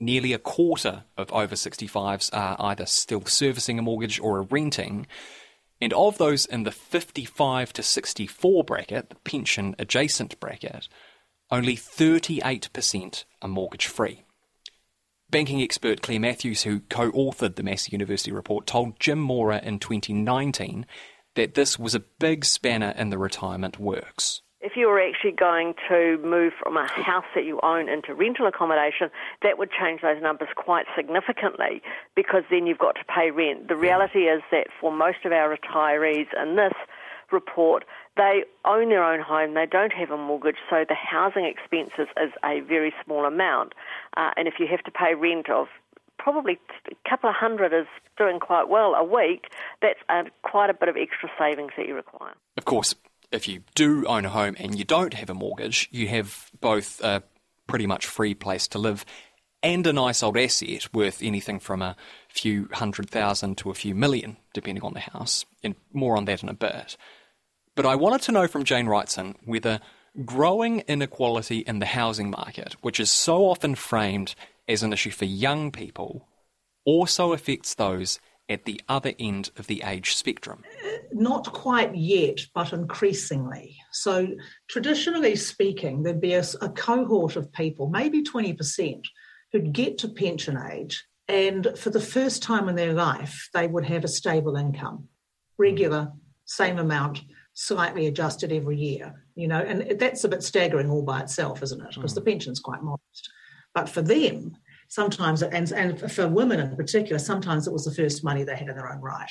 Nearly 0.00 0.32
a 0.32 0.38
quarter 0.38 1.04
of 1.18 1.30
over 1.30 1.54
65s 1.54 2.30
are 2.32 2.56
either 2.58 2.86
still 2.86 3.26
servicing 3.26 3.78
a 3.78 3.82
mortgage 3.82 4.18
or 4.18 4.38
are 4.38 4.42
renting. 4.42 5.06
And 5.80 5.92
of 5.92 6.16
those 6.16 6.46
in 6.46 6.62
the 6.62 6.72
55 6.72 7.72
to 7.74 7.82
64 7.82 8.64
bracket, 8.64 9.10
the 9.10 9.16
pension 9.16 9.76
adjacent 9.78 10.40
bracket, 10.40 10.88
only 11.50 11.76
38% 11.76 13.24
are 13.42 13.48
mortgage 13.48 13.86
free. 13.86 14.24
Banking 15.30 15.62
expert 15.62 16.02
Claire 16.02 16.18
Matthews, 16.18 16.64
who 16.64 16.80
co 16.80 17.12
authored 17.12 17.54
the 17.54 17.62
Massey 17.62 17.92
University 17.92 18.32
report, 18.32 18.66
told 18.66 18.98
Jim 18.98 19.20
Mora 19.20 19.60
in 19.62 19.78
2019 19.78 20.86
that 21.36 21.54
this 21.54 21.78
was 21.78 21.94
a 21.94 22.00
big 22.00 22.44
spanner 22.44 22.92
in 22.96 23.10
the 23.10 23.18
retirement 23.18 23.78
works. 23.78 24.42
If 24.60 24.72
you 24.76 24.88
were 24.88 25.00
actually 25.00 25.32
going 25.32 25.74
to 25.88 26.18
move 26.18 26.52
from 26.60 26.76
a 26.76 26.86
house 26.90 27.24
that 27.34 27.44
you 27.44 27.60
own 27.62 27.88
into 27.88 28.12
rental 28.12 28.46
accommodation, 28.46 29.08
that 29.42 29.56
would 29.56 29.70
change 29.70 30.02
those 30.02 30.20
numbers 30.20 30.48
quite 30.56 30.86
significantly 30.96 31.80
because 32.16 32.42
then 32.50 32.66
you've 32.66 32.78
got 32.78 32.96
to 32.96 33.04
pay 33.04 33.30
rent. 33.30 33.68
The 33.68 33.76
reality 33.76 34.24
is 34.24 34.42
that 34.50 34.66
for 34.80 34.92
most 34.92 35.18
of 35.24 35.32
our 35.32 35.56
retirees 35.56 36.26
in 36.42 36.56
this 36.56 36.74
report, 37.32 37.84
they 38.16 38.44
own 38.64 38.88
their 38.90 39.04
own 39.04 39.20
home, 39.20 39.54
they 39.54 39.66
don't 39.66 39.92
have 39.92 40.10
a 40.10 40.16
mortgage, 40.16 40.56
so 40.68 40.84
the 40.86 40.94
housing 40.94 41.44
expenses 41.44 42.08
is 42.20 42.32
a 42.44 42.60
very 42.60 42.92
small 43.04 43.24
amount. 43.24 43.72
Uh, 44.16 44.30
and 44.36 44.48
if 44.48 44.54
you 44.58 44.66
have 44.66 44.82
to 44.84 44.90
pay 44.90 45.14
rent 45.14 45.48
of 45.50 45.68
probably 46.18 46.58
a 46.90 47.08
couple 47.08 47.30
of 47.30 47.36
hundred 47.36 47.72
is 47.72 47.86
doing 48.18 48.40
quite 48.40 48.68
well 48.68 48.94
a 48.94 49.04
week, 49.04 49.46
that's 49.80 49.98
a, 50.08 50.24
quite 50.42 50.70
a 50.70 50.74
bit 50.74 50.88
of 50.88 50.96
extra 50.96 51.30
savings 51.38 51.72
that 51.76 51.86
you 51.86 51.94
require. 51.94 52.34
Of 52.56 52.64
course, 52.64 52.94
if 53.32 53.48
you 53.48 53.62
do 53.74 54.04
own 54.06 54.24
a 54.24 54.28
home 54.28 54.56
and 54.58 54.78
you 54.78 54.84
don't 54.84 55.14
have 55.14 55.30
a 55.30 55.34
mortgage, 55.34 55.88
you 55.90 56.08
have 56.08 56.50
both 56.60 57.00
a 57.02 57.22
pretty 57.66 57.86
much 57.86 58.06
free 58.06 58.34
place 58.34 58.66
to 58.68 58.78
live 58.78 59.04
and 59.62 59.86
a 59.86 59.92
nice 59.92 60.22
old 60.22 60.36
asset 60.36 60.92
worth 60.92 61.22
anything 61.22 61.60
from 61.60 61.82
a 61.82 61.96
few 62.28 62.68
hundred 62.72 63.10
thousand 63.10 63.58
to 63.58 63.70
a 63.70 63.74
few 63.74 63.94
million, 63.94 64.36
depending 64.54 64.82
on 64.82 64.94
the 64.94 65.00
house. 65.00 65.44
And 65.62 65.74
more 65.92 66.16
on 66.16 66.24
that 66.26 66.42
in 66.42 66.48
a 66.48 66.54
bit. 66.54 66.96
But 67.74 67.86
I 67.86 67.94
wanted 67.94 68.22
to 68.22 68.32
know 68.32 68.48
from 68.48 68.64
Jane 68.64 68.86
Wrightson 68.86 69.36
whether 69.44 69.80
growing 70.24 70.80
inequality 70.80 71.58
in 71.58 71.78
the 71.78 71.86
housing 71.86 72.30
market, 72.30 72.76
which 72.82 73.00
is 73.00 73.10
so 73.10 73.46
often 73.46 73.74
framed 73.74 74.34
as 74.68 74.82
an 74.82 74.92
issue 74.92 75.10
for 75.10 75.24
young 75.24 75.70
people, 75.70 76.28
also 76.84 77.32
affects 77.32 77.74
those 77.74 78.18
at 78.48 78.64
the 78.64 78.80
other 78.88 79.12
end 79.18 79.50
of 79.56 79.68
the 79.68 79.82
age 79.84 80.14
spectrum? 80.14 80.64
Not 81.12 81.52
quite 81.52 81.94
yet, 81.94 82.40
but 82.54 82.72
increasingly. 82.72 83.76
So, 83.92 84.28
traditionally 84.68 85.36
speaking, 85.36 86.02
there'd 86.02 86.20
be 86.20 86.34
a, 86.34 86.44
a, 86.60 86.68
cohort 86.70 87.36
of 87.36 87.52
people, 87.52 87.88
maybe 87.88 88.22
20%, 88.22 89.04
who'd 89.52 89.72
get 89.72 89.98
to 89.98 90.08
pension 90.08 90.58
age, 90.70 91.04
and 91.28 91.68
for 91.76 91.90
the 91.90 92.00
first 92.00 92.42
time 92.42 92.68
in 92.68 92.74
their 92.74 92.92
life, 92.92 93.48
they 93.54 93.68
would 93.68 93.84
have 93.84 94.04
a 94.04 94.08
stable 94.08 94.56
income, 94.56 94.96
hmm. 94.96 95.62
regular, 95.62 96.12
same 96.44 96.78
amount 96.78 97.20
slightly 97.60 98.06
adjusted 98.06 98.52
every 98.52 98.78
year, 98.78 99.22
you 99.34 99.46
know, 99.46 99.60
and 99.60 99.98
that's 100.00 100.24
a 100.24 100.28
bit 100.28 100.42
staggering 100.42 100.88
all 100.88 101.02
by 101.02 101.20
itself, 101.20 101.62
isn't 101.62 101.82
it? 101.82 101.94
Because 101.94 102.12
mm. 102.12 102.14
the 102.14 102.22
pension's 102.22 102.58
quite 102.58 102.82
modest. 102.82 103.30
But 103.74 103.86
for 103.86 104.00
them, 104.00 104.56
sometimes, 104.88 105.42
and, 105.42 105.70
and 105.72 106.10
for 106.10 106.26
women 106.26 106.58
in 106.58 106.74
particular, 106.74 107.18
sometimes 107.18 107.66
it 107.66 107.72
was 107.72 107.84
the 107.84 107.94
first 107.94 108.24
money 108.24 108.44
they 108.44 108.56
had 108.56 108.70
in 108.70 108.76
their 108.76 108.90
own 108.90 109.02
right. 109.02 109.30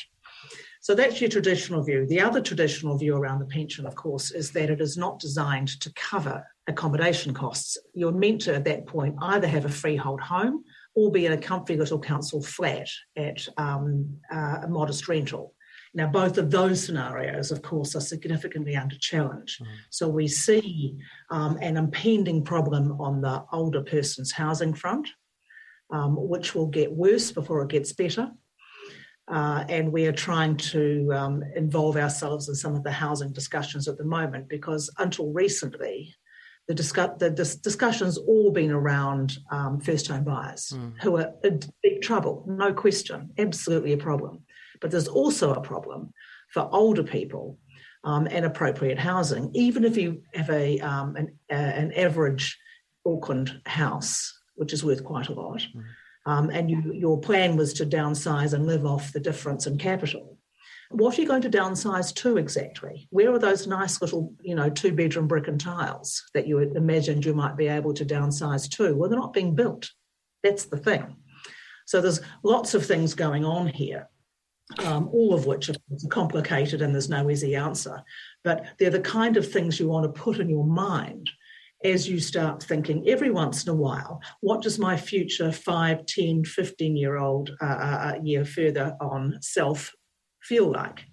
So 0.80 0.94
that's 0.94 1.20
your 1.20 1.30
traditional 1.32 1.84
view. 1.84 2.06
The 2.06 2.22
other 2.22 2.40
traditional 2.40 3.00
view 3.00 3.16
around 3.16 3.40
the 3.40 3.48
pension, 3.48 3.88
of 3.88 3.96
course, 3.96 4.30
is 4.30 4.52
that 4.52 4.70
it 4.70 4.80
is 4.80 4.96
not 4.96 5.20
designed 5.20 5.80
to 5.82 5.92
cover 5.94 6.46
accommodation 6.68 7.34
costs. 7.34 7.80
You're 7.96 8.12
meant 8.12 8.42
to, 8.42 8.54
at 8.54 8.64
that 8.66 8.86
point, 8.86 9.16
either 9.24 9.48
have 9.48 9.66
a 9.66 9.70
freehold 9.70 10.22
home 10.22 10.64
or 10.94 11.12
be 11.12 11.26
in 11.26 11.34
a 11.34 11.38
comfy 11.38 11.78
little 11.78 12.00
council 12.00 12.44
flat 12.44 12.88
at 13.18 13.48
um, 13.58 14.18
uh, 14.32 14.60
a 14.64 14.68
modest 14.68 15.08
rental. 15.08 15.56
Now, 15.93 16.08
both 16.08 16.38
of 16.38 16.51
those 16.51 16.84
scenarios, 16.84 17.51
of 17.51 17.62
course, 17.62 17.96
are 17.96 18.01
significantly 18.01 18.75
under 18.75 18.96
challenge. 18.98 19.60
Mm. 19.62 19.67
So 19.89 20.08
we 20.08 20.27
see 20.27 20.98
um, 21.31 21.58
an 21.62 21.77
impending 21.77 22.43
problem 22.43 23.00
on 23.00 23.22
the 23.22 23.43
older 23.51 23.84
person's 23.84 24.31
housing 24.31 24.74
front, 24.74 25.10
um, 25.91 26.15
which 26.15 26.53
will 26.53 26.67
get 26.67 26.91
worse 26.91 27.31
before 27.31 27.63
it 27.63 27.69
gets 27.69 27.93
better. 27.93 28.31
Uh, 29.27 29.63
and 29.69 29.91
we 29.91 30.08
are 30.08 30.12
trying 30.12 30.58
to 30.58 31.12
um, 31.13 31.43
involve 31.55 31.96
ourselves 31.96 32.50
in 32.50 32.55
some 32.55 32.75
of 32.75 32.84
the 32.84 32.91
housing 32.91 33.31
discussions 33.31 33.88
at 33.88 33.98
the 33.98 34.03
moment 34.03 34.50
because 34.50 34.89
until 34.98 35.31
recently, 35.31 36.15
the, 36.67 36.74
discuss- 36.74 37.17
the 37.19 37.29
dis- 37.29 37.55
discussions 37.55 38.17
all 38.17 38.51
been 38.51 38.72
around 38.72 39.38
um, 39.51 39.79
first 39.79 40.08
home 40.08 40.24
buyers 40.24 40.74
mm. 40.75 40.93
who 41.01 41.17
are 41.17 41.31
in 41.43 41.60
big 41.84 42.01
trouble, 42.01 42.43
no 42.48 42.74
question, 42.74 43.31
absolutely 43.38 43.93
a 43.93 43.98
problem. 43.98 44.43
But 44.80 44.92
there's 44.92 45.08
also 45.08 45.54
a 45.54 45.62
problem 45.62 46.14
for 46.54 46.70
older 46.72 47.04
people 47.04 47.58
um, 48.04 48.28
and 48.32 48.46
appropriate 48.46 48.98
housing. 48.98 49.52
Even 49.54 49.84
if 49.84 49.98
you 49.98 50.24
have 50.34 50.50
a 50.50 50.80
um, 50.80 51.16
an, 51.16 51.38
uh, 51.52 51.54
an, 51.54 51.92
average 51.94 52.58
Auckland 53.06 53.62
house, 53.66 54.40
which 54.56 54.74
is 54.74 54.84
worth 54.84 55.04
quite 55.04 55.30
a 55.30 55.34
lot, 55.34 55.60
mm. 55.60 55.84
um, 56.26 56.50
and 56.50 56.70
you, 56.70 56.94
your 56.94 57.20
plan 57.20 57.58
was 57.58 57.74
to 57.74 57.86
downsize 57.86 58.54
and 58.54 58.66
live 58.66 58.86
off 58.86 59.14
the 59.14 59.20
difference 59.20 59.68
in 59.68 59.78
capital, 59.78 60.38
What 60.92 61.18
are 61.18 61.22
you 61.22 61.28
going 61.28 61.42
to 61.42 61.50
downsize 61.50 62.14
to 62.16 62.38
exactly? 62.38 63.08
Where 63.12 63.32
are 63.34 63.40
those 63.40 63.68
nice 63.68 64.02
little, 64.02 64.34
you 64.42 64.56
know, 64.56 64.70
two 64.70 64.94
bedroom 64.94 65.28
brick 65.28 65.48
and 65.48 65.60
tiles 65.60 66.24
that 66.34 66.48
you 66.48 66.60
imagined 66.60 67.26
you 67.26 67.34
might 67.34 67.58
be 67.58 67.68
able 67.68 67.94
to 67.96 68.06
downsize 68.06 68.70
to? 68.78 68.96
Well, 68.96 69.10
they're 69.10 69.20
not 69.20 69.34
being 69.34 69.56
built. 69.56 69.92
That's 70.42 70.66
the 70.66 70.78
thing. 70.78 71.18
So 71.86 72.02
there's 72.02 72.22
lots 72.44 72.76
of 72.76 72.86
things 72.86 73.14
going 73.14 73.44
on 73.44 73.68
here, 73.68 74.08
um, 74.86 75.10
all 75.12 75.34
of 75.34 75.46
which 75.46 75.70
are 75.70 75.76
complicated 76.10 76.82
and 76.82 76.94
there's 76.94 77.10
no 77.10 77.30
easy 77.30 77.56
answer. 77.56 78.04
But 78.44 78.66
they're 78.78 78.90
the 78.90 79.02
kind 79.02 79.36
of 79.38 79.52
things 79.52 79.80
you 79.80 79.88
want 79.88 80.04
to 80.04 80.22
put 80.22 80.40
in 80.40 80.50
your 80.50 80.66
mind 80.66 81.30
as 81.84 82.10
you 82.10 82.20
start 82.20 82.62
thinking 82.62 83.08
every 83.08 83.32
once 83.32 83.64
in 83.64 83.70
a 83.70 83.76
while, 83.76 84.22
what 84.42 84.62
does 84.62 84.78
my 84.78 84.98
future 84.98 85.52
5, 85.52 86.06
10, 86.06 86.44
15 86.44 86.98
year 86.98 87.18
old 87.18 87.52
uh, 87.62 87.66
uh, 87.66 88.14
uh, 88.16 88.20
year 88.22 88.44
further 88.44 88.96
on 89.00 89.38
self 89.42 89.94
feel 90.42 90.72
like? 90.72 91.06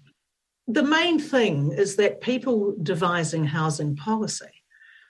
The 0.67 0.83
main 0.83 1.19
thing 1.19 1.71
is 1.71 1.95
that 1.95 2.19
people 2.19 2.75
devising 2.83 3.45
housing 3.45 3.95
policy 3.95 4.51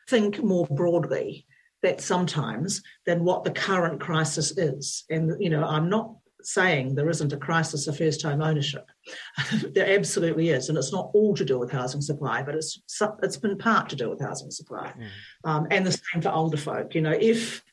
think 0.08 0.44
more 0.44 0.68
broadly 0.68 1.48
that 1.82 2.01
sometimes 2.01 2.84
than 3.06 3.24
what 3.24 3.44
the 3.44 3.51
current 3.51 4.00
crisis 4.00 4.56
is. 4.58 5.06
And, 5.10 5.36
you 5.39 5.50
know, 5.50 5.63
I'm 5.63 5.89
not 5.89 6.16
saying 6.48 6.96
there 6.96 7.10
isn't 7.10 7.34
a 7.34 7.38
crisis 7.38 7.88
of 7.88 7.98
first 7.98 8.22
home 8.22 8.42
ownership. 8.42 8.89
there 9.74 9.98
absolutely 9.98 10.50
is. 10.50 10.70
And 10.70 10.77
it's 10.77 10.94
not 10.94 11.12
all 11.13 11.36
to 11.36 11.44
do 11.44 11.60
with 11.60 11.70
housing 11.70 12.00
supply, 12.00 12.42
but 12.42 12.56
it's 12.56 12.82
it's 13.22 13.36
been 13.36 13.58
part 13.58 13.89
to 13.89 13.98
do 13.98 14.10
with 14.10 14.22
housing 14.22 14.50
supply. 14.50 14.94
Mm. 14.98 15.50
Um, 15.50 15.68
and 15.72 15.86
the 15.86 15.92
same 15.92 16.22
for 16.22 16.30
older 16.30 16.56
folk. 16.56 16.96
You 16.96 17.01
know, 17.01 17.12
if 17.12 17.66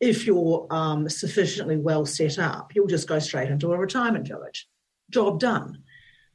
if 0.00 0.26
you're 0.26 0.66
um, 0.70 1.08
sufficiently 1.08 1.76
well 1.76 2.04
set 2.04 2.40
up, 2.40 2.74
you'll 2.74 2.88
just 2.88 3.06
go 3.06 3.20
straight 3.20 3.48
into 3.48 3.72
a 3.72 3.78
retirement 3.78 4.26
village. 4.26 4.66
Job 5.10 5.38
done. 5.38 5.84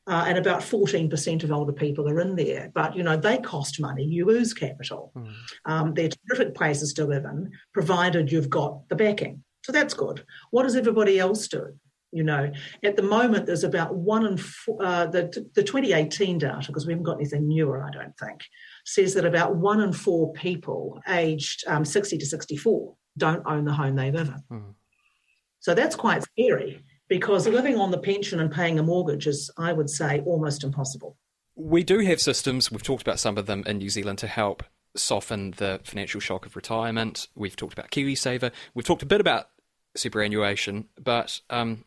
Uh, 0.08 0.26
and 0.28 0.38
about 0.38 0.62
14% 0.62 1.44
of 1.44 1.52
older 1.52 1.74
people 1.74 2.08
are 2.08 2.22
in 2.22 2.36
there. 2.36 2.72
But, 2.76 2.96
you 2.96 3.02
know, 3.02 3.18
they 3.18 3.40
cost 3.40 3.82
money. 3.82 4.04
You 4.04 4.26
lose 4.26 4.54
capital. 4.54 5.12
Mm. 5.18 5.34
Um, 5.66 5.94
they're 5.96 6.10
terrific 6.30 6.54
places 6.54 6.94
to 6.94 7.06
live 7.06 7.26
in, 7.26 7.52
provided 7.74 8.32
you've 8.32 8.52
got 8.52 8.88
the 8.88 8.96
backing. 8.96 9.44
So 9.66 9.72
that's 9.72 9.96
good. 9.96 10.24
What 10.52 10.62
does 10.62 10.76
everybody 10.76 11.18
else 11.18 11.48
do? 11.48 11.74
You 12.12 12.24
know, 12.24 12.52
at 12.84 12.96
the 12.96 13.02
moment, 13.02 13.48
there's 13.48 13.64
about 13.64 13.96
one 13.96 14.28
in 14.28 14.38
four, 14.38 14.78
uh, 14.86 15.08
the, 15.08 15.24
the 15.56 15.64
2018 15.64 16.38
data, 16.38 16.64
because 16.68 16.86
we 16.86 16.94
haven't 16.94 17.06
got 17.06 17.16
anything 17.16 17.48
newer, 17.48 17.84
I 17.84 17.90
don't 17.90 18.16
think, 18.20 18.42
says 18.86 19.16
that 19.16 19.26
about 19.26 19.56
one 19.56 19.82
in 19.82 19.92
four 19.92 20.32
people 20.34 21.02
aged 21.10 21.64
um, 21.66 21.84
60 21.84 22.20
to 22.20 22.26
64 22.28 22.96
don't 23.18 23.42
own 23.48 23.66
the 23.66 23.74
home 23.74 23.96
they 23.96 24.12
live 24.12 24.28
in. 24.28 24.44
Mm. 24.56 24.74
So 25.62 25.74
that's 25.74 25.96
quite 25.96 26.22
scary 26.22 26.84
because 27.10 27.48
living 27.48 27.80
on 27.80 27.90
the 27.90 27.98
pension 27.98 28.40
and 28.40 28.52
paying 28.52 28.78
a 28.78 28.84
mortgage 28.84 29.26
is, 29.26 29.50
I 29.58 29.74
would 29.74 29.90
say, 29.90 30.22
almost 30.28 30.64
impossible. 30.64 31.18
We 31.56 31.84
do 31.84 32.00
have 32.02 32.22
systems, 32.22 32.72
we've 32.72 32.84
talked 32.84 33.02
about 33.02 33.20
some 33.20 33.40
of 33.40 33.48
them 33.48 33.64
in 33.66 33.80
New 33.80 33.90
Zealand 33.90 34.20
to 34.20 34.28
help 34.28 34.62
soften 34.96 35.52
the 35.58 35.82
financial 35.84 36.22
shock 36.22 36.46
of 36.46 36.56
retirement. 36.56 37.28
We've 37.36 37.56
talked 37.56 37.74
about 37.74 37.92
KiwiSaver. 37.92 38.52
We've 38.74 38.86
talked 38.86 39.04
a 39.04 39.08
bit 39.08 39.22
about 39.22 39.50
superannuation. 39.96 40.90
But, 41.02 41.42
um, 41.50 41.86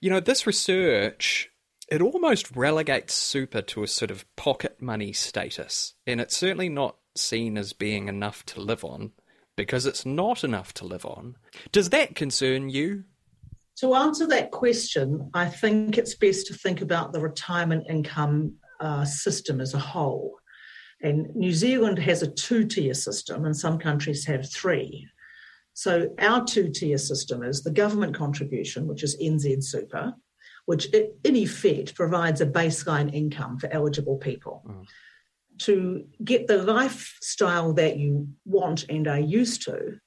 you 0.00 0.10
know, 0.10 0.20
this 0.20 0.46
research, 0.46 1.50
it 1.88 2.02
almost 2.02 2.54
relegates 2.56 3.14
super 3.14 3.62
to 3.62 3.82
a 3.82 3.88
sort 3.88 4.10
of 4.10 4.24
pocket 4.36 4.80
money 4.80 5.12
status. 5.12 5.94
And 6.06 6.20
it's 6.20 6.36
certainly 6.36 6.68
not 6.68 6.96
seen 7.16 7.58
as 7.58 7.72
being 7.72 8.08
enough 8.08 8.44
to 8.46 8.60
live 8.60 8.84
on 8.84 9.12
because 9.56 9.86
it's 9.86 10.06
not 10.06 10.44
enough 10.44 10.72
to 10.74 10.86
live 10.86 11.04
on. 11.04 11.36
Does 11.70 11.90
that 11.90 12.14
concern 12.14 12.70
you? 12.70 13.04
To 13.76 13.94
answer 13.94 14.26
that 14.28 14.50
question, 14.50 15.30
I 15.34 15.46
think 15.46 15.98
it's 15.98 16.14
best 16.14 16.46
to 16.46 16.54
think 16.54 16.80
about 16.80 17.12
the 17.12 17.20
retirement 17.20 17.86
income 17.88 18.54
uh, 18.80 19.04
system 19.04 19.60
as 19.60 19.74
a 19.74 19.78
whole. 19.78 20.38
And 21.02 21.34
New 21.34 21.52
Zealand 21.52 21.98
has 21.98 22.22
a 22.22 22.30
two 22.30 22.64
tier 22.64 22.94
system, 22.94 23.44
and 23.44 23.56
some 23.56 23.78
countries 23.78 24.24
have 24.26 24.50
three. 24.50 25.08
So 25.74 26.14
our 26.18 26.44
two-tier 26.44 26.98
system 26.98 27.42
is 27.42 27.62
the 27.62 27.70
government 27.70 28.14
contribution, 28.14 28.86
which 28.86 29.02
is 29.02 29.16
NZ 29.20 29.64
Super, 29.64 30.14
which 30.66 30.86
in 30.92 31.36
effect 31.36 31.94
provides 31.94 32.40
a 32.40 32.46
baseline 32.46 33.12
income 33.12 33.58
for 33.58 33.72
eligible 33.72 34.16
people. 34.16 34.62
Mm. 34.66 34.86
To 35.58 36.04
get 36.24 36.46
the 36.46 36.62
lifestyle 36.62 37.72
that 37.74 37.96
you 37.96 38.28
want 38.44 38.86
and 38.88 39.06
are 39.06 39.18
used 39.18 39.62
to 39.64 39.98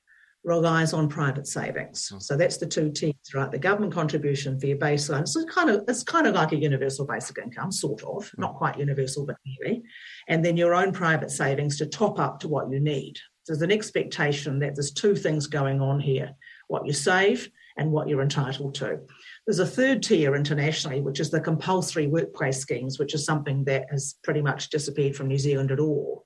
relies 0.45 0.93
on 0.93 1.09
private 1.09 1.47
savings. 1.47 2.11
Mm. 2.13 2.21
So 2.21 2.37
that's 2.37 2.57
the 2.57 2.67
two 2.67 2.91
tiers, 2.91 3.15
right? 3.33 3.51
The 3.51 3.57
government 3.57 3.93
contribution 3.93 4.59
for 4.59 4.67
your 4.67 4.77
baseline. 4.77 5.27
So 5.27 5.41
it's 5.41 5.53
kind 5.53 5.69
of 5.69 5.83
it's 5.87 6.03
kind 6.03 6.27
of 6.27 6.35
like 6.35 6.51
a 6.51 6.57
universal 6.57 7.05
basic 7.05 7.37
income, 7.39 7.71
sort 7.71 8.03
of, 8.03 8.25
mm. 8.25 8.37
not 8.37 8.55
quite 8.55 8.77
universal, 8.77 9.25
but 9.25 9.37
nearly. 9.45 9.83
And 10.27 10.45
then 10.45 10.55
your 10.55 10.75
own 10.75 10.93
private 10.93 11.31
savings 11.31 11.77
to 11.79 11.85
top 11.85 12.19
up 12.19 12.39
to 12.41 12.47
what 12.47 12.69
you 12.69 12.79
need 12.79 13.17
there's 13.47 13.61
an 13.61 13.71
expectation 13.71 14.59
that 14.59 14.75
there's 14.75 14.91
two 14.91 15.15
things 15.15 15.47
going 15.47 15.81
on 15.81 15.99
here 15.99 16.33
what 16.67 16.85
you 16.85 16.93
save 16.93 17.49
and 17.77 17.91
what 17.91 18.07
you're 18.07 18.21
entitled 18.21 18.73
to. 18.75 18.99
There's 19.45 19.59
a 19.59 19.65
third 19.65 20.01
tier 20.01 20.35
internationally, 20.35 21.01
which 21.01 21.19
is 21.19 21.29
the 21.29 21.41
compulsory 21.41 22.07
workplace 22.07 22.59
schemes, 22.59 22.97
which 22.97 23.13
is 23.13 23.25
something 23.25 23.65
that 23.65 23.85
has 23.91 24.15
pretty 24.23 24.41
much 24.41 24.69
disappeared 24.69 25.15
from 25.15 25.27
New 25.27 25.37
Zealand 25.37 25.71
at 25.71 25.79
all. 25.79 26.23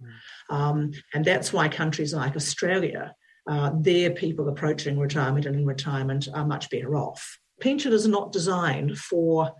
Mm. 0.51 0.55
Um, 0.55 0.91
and 1.13 1.25
that's 1.25 1.51
why 1.51 1.67
countries 1.67 2.13
like 2.13 2.35
Australia, 2.35 3.15
uh, 3.49 3.71
their 3.79 4.11
people 4.11 4.47
approaching 4.47 4.99
retirement 4.99 5.45
and 5.45 5.55
in 5.55 5.65
retirement 5.65 6.27
are 6.33 6.45
much 6.45 6.69
better 6.69 6.95
off. 6.95 7.39
Pension 7.59 7.91
is 7.93 8.07
not 8.07 8.31
designed 8.31 8.97
for 8.97 9.51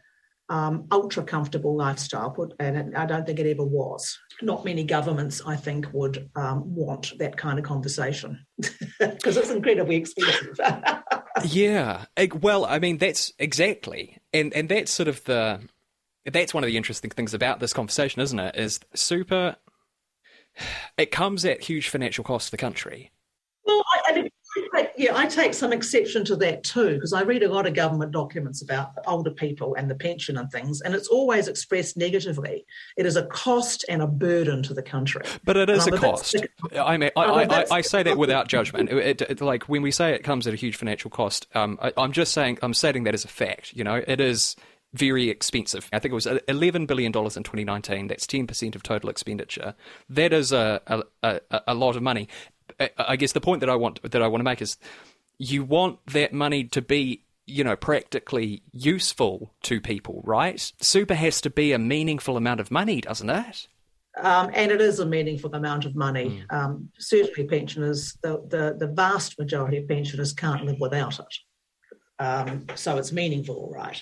um, 0.49 0.85
ultra 0.91 1.23
comfortable 1.23 1.75
lifestyle, 1.75 2.35
and 2.59 2.95
I 2.95 3.05
don't 3.05 3.25
think 3.25 3.39
it 3.39 3.49
ever 3.49 3.63
was. 3.63 4.17
Not 4.41 4.65
many 4.65 4.83
governments, 4.83 5.41
I 5.45 5.55
think, 5.55 5.87
would 5.93 6.29
um, 6.35 6.73
want 6.73 7.13
that 7.19 7.37
kind 7.37 7.59
of 7.59 7.65
conversation 7.65 8.45
because 8.99 9.37
it's 9.37 9.51
incredibly 9.51 9.97
expensive. 9.97 10.59
yeah, 11.45 12.05
well, 12.41 12.65
I 12.65 12.79
mean, 12.79 12.97
that's 12.97 13.31
exactly, 13.37 14.17
and 14.33 14.53
and 14.53 14.69
that's 14.69 14.91
sort 14.91 15.07
of 15.07 15.23
the 15.25 15.61
that's 16.25 16.53
one 16.53 16.63
of 16.63 16.67
the 16.67 16.77
interesting 16.77 17.11
things 17.11 17.33
about 17.33 17.59
this 17.59 17.73
conversation, 17.73 18.21
isn't 18.21 18.39
it? 18.39 18.55
Is 18.55 18.79
super. 18.93 19.55
It 20.97 21.11
comes 21.11 21.45
at 21.45 21.61
huge 21.61 21.87
financial 21.87 22.23
cost 22.25 22.47
to 22.47 22.51
the 22.51 22.57
country. 22.57 23.11
Well, 23.63 23.81
I, 24.07 24.28
yeah, 24.99 25.17
I 25.17 25.27
take 25.27 25.53
some 25.53 25.71
exception 25.71 26.25
to 26.25 26.35
that 26.35 26.65
too, 26.65 26.95
because 26.95 27.13
I 27.13 27.21
read 27.21 27.41
a 27.41 27.47
lot 27.47 27.65
of 27.65 27.73
government 27.73 28.11
documents 28.11 28.61
about 28.61 28.91
older 29.07 29.31
people 29.31 29.73
and 29.75 29.89
the 29.89 29.95
pension 29.95 30.37
and 30.37 30.51
things, 30.51 30.81
and 30.81 30.93
it's 30.93 31.07
always 31.07 31.47
expressed 31.47 31.95
negatively. 31.95 32.65
It 32.97 33.05
is 33.05 33.15
a 33.15 33.25
cost 33.27 33.85
and 33.87 34.01
a 34.01 34.07
burden 34.07 34.61
to 34.63 34.73
the 34.73 34.83
country. 34.83 35.21
But 35.45 35.55
it 35.55 35.69
is 35.69 35.87
a 35.87 35.91
cost. 35.91 36.35
I 36.77 36.97
mean, 36.97 37.11
I, 37.15 37.21
I, 37.21 37.43
I, 37.43 37.65
I, 37.71 37.81
say 37.81 38.03
that 38.03 38.17
without 38.17 38.49
judgment. 38.49 38.89
It, 38.89 39.21
it, 39.21 39.39
like 39.39 39.63
when 39.69 39.81
we 39.81 39.91
say 39.91 40.13
it 40.13 40.25
comes 40.25 40.45
at 40.47 40.53
a 40.53 40.57
huge 40.57 40.75
financial 40.75 41.09
cost, 41.09 41.47
um, 41.55 41.79
I, 41.81 41.93
I'm 41.95 42.11
just 42.11 42.33
saying, 42.33 42.59
I'm 42.61 42.73
stating 42.73 43.05
that 43.05 43.13
as 43.13 43.23
a 43.23 43.29
fact. 43.29 43.71
You 43.73 43.85
know, 43.85 44.03
it 44.05 44.19
is 44.19 44.57
very 44.93 45.29
expensive. 45.29 45.87
I 45.93 45.99
think 45.99 46.11
it 46.11 46.15
was 46.15 46.25
$11 46.25 46.87
billion 46.87 47.07
in 47.07 47.13
2019. 47.13 48.07
That's 48.07 48.25
10% 48.25 48.75
of 48.75 48.83
total 48.83 49.09
expenditure. 49.09 49.75
That 50.09 50.33
is 50.33 50.51
a, 50.51 50.81
a, 50.87 51.03
a, 51.23 51.61
a 51.67 51.73
lot 51.73 51.95
of 51.95 52.03
money. 52.03 52.27
I 52.97 53.15
guess 53.15 53.31
the 53.31 53.41
point 53.41 53.61
that 53.61 53.69
I 53.69 53.75
want 53.75 53.99
that 54.11 54.21
I 54.21 54.27
want 54.27 54.39
to 54.39 54.45
make 54.45 54.61
is 54.61 54.77
you 55.37 55.63
want 55.63 55.99
that 56.07 56.33
money 56.33 56.63
to 56.65 56.81
be 56.81 57.23
you 57.45 57.63
know 57.63 57.75
practically 57.75 58.61
useful 58.71 59.51
to 59.63 59.81
people, 59.81 60.21
right? 60.25 60.71
Super 60.79 61.15
has 61.15 61.41
to 61.41 61.49
be 61.49 61.71
a 61.71 61.79
meaningful 61.79 62.37
amount 62.37 62.59
of 62.59 62.71
money, 62.71 63.01
doesn't 63.01 63.29
it? 63.29 63.67
Um, 64.21 64.49
and 64.53 64.71
it 64.71 64.81
is 64.81 64.99
a 64.99 65.05
meaningful 65.05 65.53
amount 65.55 65.85
of 65.85 65.95
money. 65.95 66.43
Mm. 66.49 66.55
Um, 66.55 66.89
certainly, 66.97 67.47
pensioners, 67.47 68.17
the, 68.21 68.43
the, 68.47 68.75
the 68.77 68.91
vast 68.93 69.39
majority 69.39 69.77
of 69.77 69.87
pensioners 69.87 70.33
can't 70.33 70.65
live 70.65 70.79
without 70.79 71.19
it. 71.19 71.35
Um, 72.19 72.65
so 72.75 72.97
it's 72.97 73.11
meaningful, 73.11 73.55
all 73.55 73.71
right. 73.71 74.01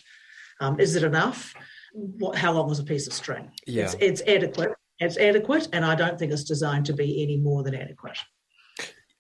Um, 0.60 0.80
is 0.80 0.96
it 0.96 1.04
enough? 1.04 1.54
What, 1.94 2.36
how 2.36 2.52
long 2.54 2.72
is 2.72 2.80
a 2.80 2.84
piece 2.84 3.06
of 3.06 3.14
string? 3.14 3.52
Yeah. 3.68 3.84
It's, 3.84 3.96
it's 4.00 4.22
adequate. 4.28 4.72
It's 5.00 5.18
adequate, 5.18 5.68
and 5.74 5.86
I 5.86 5.94
don't 5.94 6.18
think 6.18 6.32
it's 6.32 6.44
designed 6.44 6.88
to 6.88 6.94
be 6.94 7.22
any 7.22 7.38
more 7.38 7.62
than 7.62 7.76
adequate. 7.76 8.18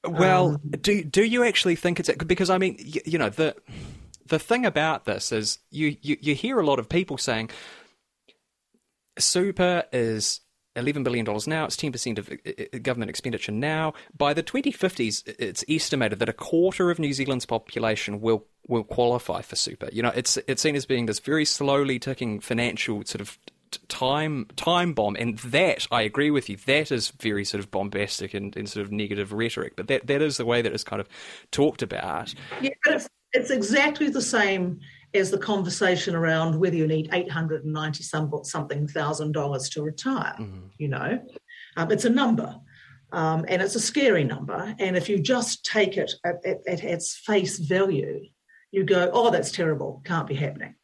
Well, 0.03 0.55
um, 0.55 0.61
do 0.81 1.03
do 1.03 1.23
you 1.23 1.43
actually 1.43 1.75
think 1.75 1.99
it's 1.99 2.11
because 2.23 2.49
I 2.49 2.57
mean, 2.57 2.77
you, 2.79 3.01
you, 3.05 3.17
know 3.17 3.29
the 3.29 3.55
the 4.25 4.39
thing 4.39 4.65
about 4.65 5.05
this 5.05 5.31
is 5.31 5.59
you, 5.71 5.97
you 6.01 6.17
you 6.19 6.35
hear 6.35 6.59
a 6.59 6.65
lot 6.65 6.79
of 6.79 6.87
people 6.87 7.17
saying 7.17 7.49
super 9.17 9.83
is 9.91 10.41
eleven 10.75 11.03
billion 11.03 11.25
dollars 11.25 11.47
now. 11.47 11.65
It's 11.65 11.75
ten 11.75 11.91
percent 11.91 12.19
of 12.19 12.29
uh, 12.29 12.35
uh, 12.73 12.77
government 12.79 13.09
expenditure 13.09 13.51
now. 13.51 13.93
By 14.15 14.33
the 14.33 14.43
twenty 14.43 14.71
fifties, 14.71 15.23
it's 15.25 15.65
estimated 15.67 16.19
that 16.19 16.29
a 16.29 16.33
quarter 16.33 16.91
of 16.91 16.99
New 16.99 17.13
Zealand's 17.13 17.45
population 17.45 18.21
will 18.21 18.45
will 18.67 18.83
qualify 18.83 19.41
for 19.41 19.55
super. 19.55 19.89
You 19.91 20.03
know, 20.03 20.11
it's 20.15 20.37
it's 20.47 20.61
seen 20.61 20.75
as 20.75 20.85
being 20.85 21.07
this 21.07 21.19
very 21.19 21.45
slowly 21.45 21.99
ticking 21.99 22.39
financial 22.39 23.03
sort 23.05 23.21
of 23.21 23.37
time 23.87 24.47
time 24.55 24.93
bomb, 24.93 25.15
and 25.15 25.37
that 25.39 25.87
I 25.91 26.01
agree 26.01 26.31
with 26.31 26.49
you. 26.49 26.57
That 26.57 26.91
is 26.91 27.09
very 27.09 27.45
sort 27.45 27.63
of 27.63 27.71
bombastic 27.71 28.33
and, 28.33 28.55
and 28.55 28.69
sort 28.69 28.85
of 28.85 28.91
negative 28.91 29.33
rhetoric, 29.33 29.75
but 29.75 29.87
that 29.87 30.07
that 30.07 30.21
is 30.21 30.37
the 30.37 30.45
way 30.45 30.61
that 30.61 30.71
it's 30.71 30.83
kind 30.83 30.99
of 30.99 31.07
talked 31.51 31.81
about. 31.81 32.33
Yeah, 32.61 32.71
but 32.83 32.93
it's, 32.93 33.09
it's 33.33 33.49
exactly 33.51 34.09
the 34.09 34.21
same 34.21 34.79
as 35.13 35.31
the 35.31 35.37
conversation 35.37 36.15
around 36.15 36.59
whether 36.59 36.75
you 36.75 36.87
need 36.87 37.09
890 37.13 38.03
some 38.03 38.31
something 38.43 38.87
thousand 38.87 39.31
dollars 39.31 39.69
to 39.69 39.81
retire. 39.81 40.35
Mm-hmm. 40.39 40.67
You 40.77 40.87
know, 40.89 41.19
um, 41.75 41.91
it's 41.91 42.05
a 42.05 42.09
number. 42.09 42.55
Um, 43.13 43.45
and 43.47 43.61
it's 43.61 43.75
a 43.75 43.79
scary 43.79 44.25
number. 44.25 44.75
And 44.79 44.97
if 44.97 45.07
you 45.07 45.17
just 45.17 45.63
take 45.63 45.95
it 45.95 46.11
at, 46.25 46.45
at, 46.45 46.57
at, 46.67 46.83
its 46.83 47.15
face 47.15 47.57
value, 47.57 48.25
you 48.71 48.83
go, 48.83 49.09
oh, 49.13 49.31
that's 49.31 49.51
terrible, 49.51 50.01
can't 50.03 50.27
be 50.27 50.35
happening. 50.35 50.75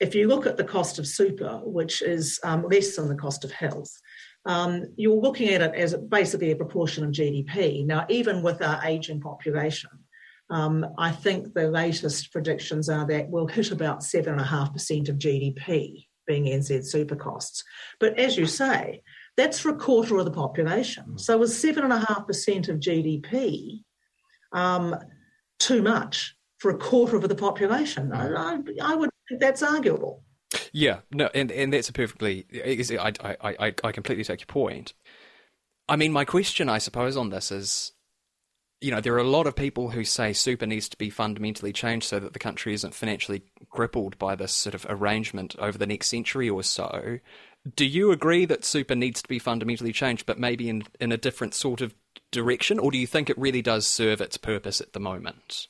If 0.00 0.14
you 0.14 0.28
look 0.28 0.46
at 0.46 0.56
the 0.56 0.64
cost 0.64 0.98
of 0.98 1.06
super, 1.06 1.60
which 1.64 2.02
is 2.02 2.38
um, 2.44 2.64
less 2.68 2.96
than 2.96 3.08
the 3.08 3.16
cost 3.16 3.44
of 3.44 3.50
health, 3.50 3.90
um, 4.46 4.86
you're 4.96 5.20
looking 5.20 5.48
at 5.50 5.62
it 5.62 5.74
as 5.74 5.94
basically 5.94 6.52
a 6.52 6.56
proportion 6.56 7.04
of 7.04 7.10
GDP. 7.10 7.84
Now, 7.84 8.06
even 8.08 8.42
with 8.42 8.62
our 8.62 8.80
aging 8.84 9.20
population, 9.20 9.90
um, 10.50 10.86
I 10.96 11.10
think 11.10 11.52
the 11.52 11.68
latest 11.68 12.32
predictions 12.32 12.88
are 12.88 13.06
that 13.06 13.28
we'll 13.28 13.46
hit 13.46 13.70
about 13.70 14.00
7.5% 14.00 15.08
of 15.08 15.16
GDP 15.16 16.06
being 16.26 16.44
NZ 16.44 16.86
super 16.86 17.16
costs. 17.16 17.64
But 18.00 18.18
as 18.18 18.36
you 18.36 18.46
say, 18.46 19.02
that's 19.36 19.58
for 19.58 19.70
a 19.70 19.76
quarter 19.76 20.16
of 20.18 20.24
the 20.24 20.30
population. 20.30 21.04
Mm. 21.10 21.20
So 21.20 21.38
was 21.38 21.52
7.5% 21.52 22.68
of 22.68 22.80
GDP 22.80 23.82
um, 24.52 24.96
too 25.58 25.82
much 25.82 26.34
for 26.58 26.70
a 26.70 26.78
quarter 26.78 27.16
of 27.16 27.28
the 27.28 27.34
population? 27.34 28.12
I. 28.12 28.58
I 28.82 28.94
would 28.94 29.10
that's 29.38 29.62
arguable. 29.62 30.22
Yeah, 30.72 31.00
no, 31.10 31.28
and, 31.34 31.52
and 31.52 31.72
that's 31.72 31.88
a 31.88 31.92
perfectly. 31.92 32.46
I, 32.98 33.12
I, 33.20 33.56
I, 33.58 33.74
I 33.84 33.92
completely 33.92 34.24
take 34.24 34.40
your 34.40 34.46
point. 34.46 34.94
I 35.88 35.96
mean, 35.96 36.12
my 36.12 36.24
question, 36.24 36.68
I 36.68 36.78
suppose, 36.78 37.16
on 37.16 37.30
this 37.30 37.50
is 37.50 37.92
you 38.80 38.92
know, 38.92 39.00
there 39.00 39.14
are 39.14 39.18
a 39.18 39.24
lot 39.24 39.46
of 39.46 39.56
people 39.56 39.90
who 39.90 40.04
say 40.04 40.32
super 40.32 40.66
needs 40.66 40.88
to 40.88 40.96
be 40.96 41.10
fundamentally 41.10 41.72
changed 41.72 42.06
so 42.06 42.20
that 42.20 42.32
the 42.32 42.38
country 42.38 42.74
isn't 42.74 42.94
financially 42.94 43.42
crippled 43.70 44.16
by 44.18 44.36
this 44.36 44.52
sort 44.52 44.74
of 44.74 44.86
arrangement 44.88 45.56
over 45.58 45.76
the 45.76 45.86
next 45.86 46.08
century 46.08 46.48
or 46.48 46.62
so. 46.62 47.18
Do 47.74 47.84
you 47.84 48.12
agree 48.12 48.44
that 48.44 48.64
super 48.64 48.94
needs 48.94 49.20
to 49.22 49.28
be 49.28 49.40
fundamentally 49.40 49.92
changed, 49.92 50.26
but 50.26 50.38
maybe 50.38 50.68
in, 50.68 50.84
in 51.00 51.10
a 51.10 51.16
different 51.16 51.54
sort 51.54 51.80
of 51.80 51.94
direction, 52.30 52.78
or 52.78 52.90
do 52.90 52.98
you 52.98 53.06
think 53.06 53.28
it 53.28 53.38
really 53.38 53.62
does 53.62 53.86
serve 53.86 54.20
its 54.20 54.36
purpose 54.36 54.80
at 54.80 54.92
the 54.92 55.00
moment? 55.00 55.66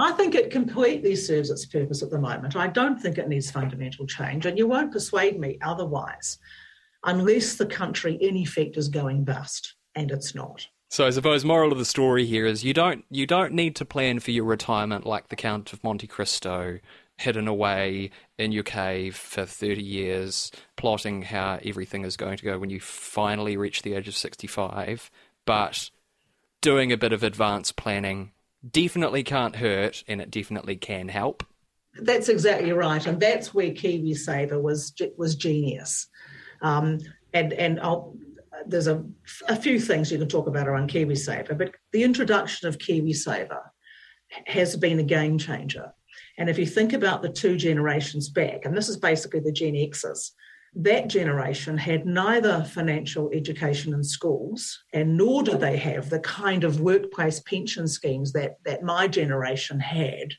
I 0.00 0.12
think 0.12 0.34
it 0.34 0.50
completely 0.50 1.14
serves 1.14 1.50
its 1.50 1.66
purpose 1.66 2.02
at 2.02 2.10
the 2.10 2.18
moment. 2.18 2.56
I 2.56 2.68
don't 2.68 2.98
think 2.98 3.18
it 3.18 3.28
needs 3.28 3.50
fundamental 3.50 4.06
change, 4.06 4.46
and 4.46 4.56
you 4.56 4.66
won't 4.66 4.92
persuade 4.92 5.38
me 5.38 5.58
otherwise 5.60 6.38
unless 7.04 7.56
the 7.56 7.66
country, 7.66 8.14
in 8.14 8.34
effect, 8.36 8.78
is 8.78 8.88
going 8.88 9.24
bust, 9.24 9.74
and 9.94 10.10
it's 10.10 10.34
not. 10.34 10.66
So 10.88 11.06
I 11.06 11.10
suppose 11.10 11.44
moral 11.44 11.70
of 11.70 11.78
the 11.78 11.84
story 11.84 12.24
here 12.24 12.46
is 12.46 12.64
you 12.64 12.72
don't 12.72 13.04
you 13.10 13.26
don't 13.26 13.52
need 13.52 13.76
to 13.76 13.84
plan 13.84 14.20
for 14.20 14.30
your 14.30 14.44
retirement 14.44 15.04
like 15.04 15.28
the 15.28 15.36
Count 15.36 15.72
of 15.74 15.84
Monte 15.84 16.06
Cristo, 16.06 16.78
hidden 17.18 17.46
away 17.46 18.10
in 18.38 18.52
your 18.52 18.64
cave 18.64 19.14
for 19.14 19.44
30 19.44 19.82
years, 19.82 20.50
plotting 20.76 21.22
how 21.22 21.60
everything 21.62 22.06
is 22.06 22.16
going 22.16 22.38
to 22.38 22.44
go 22.44 22.58
when 22.58 22.70
you 22.70 22.80
finally 22.80 23.58
reach 23.58 23.82
the 23.82 23.92
age 23.92 24.08
of 24.08 24.16
65. 24.16 25.10
But 25.44 25.90
doing 26.62 26.90
a 26.90 26.96
bit 26.96 27.12
of 27.12 27.22
advanced 27.22 27.76
planning 27.76 28.32
definitely 28.68 29.22
can't 29.22 29.56
hurt 29.56 30.04
and 30.08 30.20
it 30.20 30.30
definitely 30.30 30.76
can 30.76 31.08
help. 31.08 31.44
That's 31.94 32.28
exactly 32.28 32.72
right. 32.72 33.04
And 33.06 33.20
that's 33.20 33.52
where 33.52 33.70
KiwiSaver 33.70 34.60
was, 34.60 34.94
was 35.16 35.34
genius. 35.34 36.08
Um, 36.62 36.98
and 37.32 37.52
and 37.52 37.80
I'll 37.80 38.16
there's 38.66 38.86
a, 38.86 39.04
a 39.48 39.56
few 39.56 39.80
things 39.80 40.10
you 40.10 40.18
can 40.18 40.28
talk 40.28 40.46
about 40.46 40.68
around 40.68 40.90
KiwiSaver, 40.90 41.56
but 41.56 41.72
the 41.92 42.02
introduction 42.02 42.68
of 42.68 42.78
KiwiSaver 42.78 43.60
has 44.46 44.76
been 44.76 44.98
a 44.98 45.04
game 45.04 45.38
changer. 45.38 45.92
And 46.38 46.48
if 46.48 46.58
you 46.58 46.66
think 46.66 46.92
about 46.92 47.22
the 47.22 47.28
two 47.28 47.56
generations 47.56 48.28
back, 48.28 48.64
and 48.64 48.76
this 48.76 48.88
is 48.88 48.96
basically 48.96 49.40
the 49.40 49.52
Gen 49.52 49.76
X's, 49.76 50.32
that 50.74 51.08
generation 51.08 51.76
had 51.76 52.06
neither 52.06 52.64
financial 52.64 53.30
education 53.32 53.92
in 53.92 54.04
schools, 54.04 54.84
and 54.92 55.16
nor 55.16 55.42
did 55.42 55.60
they 55.60 55.76
have 55.76 56.10
the 56.10 56.20
kind 56.20 56.64
of 56.64 56.80
workplace 56.80 57.40
pension 57.40 57.88
schemes 57.88 58.32
that, 58.32 58.56
that 58.64 58.82
my 58.82 59.08
generation 59.08 59.80
had. 59.80 60.32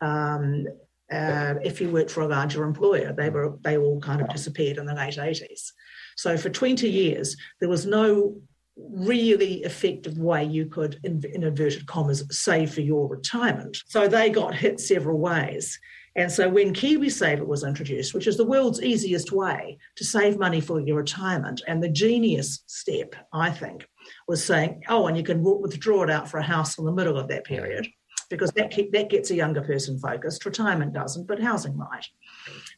Um, 0.00 0.66
uh, 1.10 1.54
if 1.62 1.80
you 1.80 1.88
worked 1.88 2.10
for 2.10 2.22
a 2.22 2.28
larger 2.28 2.64
employer, 2.64 3.12
they 3.12 3.30
were 3.30 3.56
they 3.62 3.78
all 3.78 4.00
kind 4.00 4.20
of 4.20 4.28
disappeared 4.28 4.76
in 4.76 4.86
the 4.86 4.94
late 4.94 5.14
80s. 5.14 5.70
So 6.16 6.36
for 6.36 6.50
20 6.50 6.88
years, 6.88 7.36
there 7.60 7.68
was 7.68 7.86
no 7.86 8.40
really 8.76 9.62
effective 9.62 10.18
way 10.18 10.44
you 10.44 10.66
could, 10.66 10.98
in, 11.04 11.22
in 11.32 11.44
inverted 11.44 11.86
commas, 11.86 12.24
save 12.30 12.74
for 12.74 12.80
your 12.80 13.08
retirement. 13.08 13.78
So 13.86 14.08
they 14.08 14.30
got 14.30 14.54
hit 14.54 14.80
several 14.80 15.18
ways. 15.18 15.78
And 16.16 16.32
so 16.32 16.48
when 16.48 16.72
KiwiSaver 16.72 17.46
was 17.46 17.62
introduced, 17.62 18.14
which 18.14 18.26
is 18.26 18.38
the 18.38 18.44
world's 18.44 18.82
easiest 18.82 19.32
way 19.32 19.78
to 19.96 20.04
save 20.04 20.38
money 20.38 20.62
for 20.62 20.80
your 20.80 20.96
retirement, 20.96 21.62
and 21.68 21.82
the 21.82 21.90
genius 21.90 22.62
step, 22.66 23.14
I 23.34 23.50
think, 23.50 23.86
was 24.26 24.42
saying, 24.42 24.82
oh, 24.88 25.06
and 25.06 25.16
you 25.16 25.22
can 25.22 25.42
withdraw 25.42 26.04
it 26.04 26.10
out 26.10 26.28
for 26.28 26.38
a 26.38 26.42
house 26.42 26.78
in 26.78 26.86
the 26.86 26.92
middle 26.92 27.18
of 27.18 27.28
that 27.28 27.44
period 27.44 27.86
because 28.30 28.50
that, 28.52 28.72
that 28.92 29.10
gets 29.10 29.30
a 29.30 29.36
younger 29.36 29.60
person 29.60 29.98
focused. 29.98 30.44
Retirement 30.44 30.94
doesn't, 30.94 31.26
but 31.26 31.40
housing 31.40 31.76
might. 31.76 32.08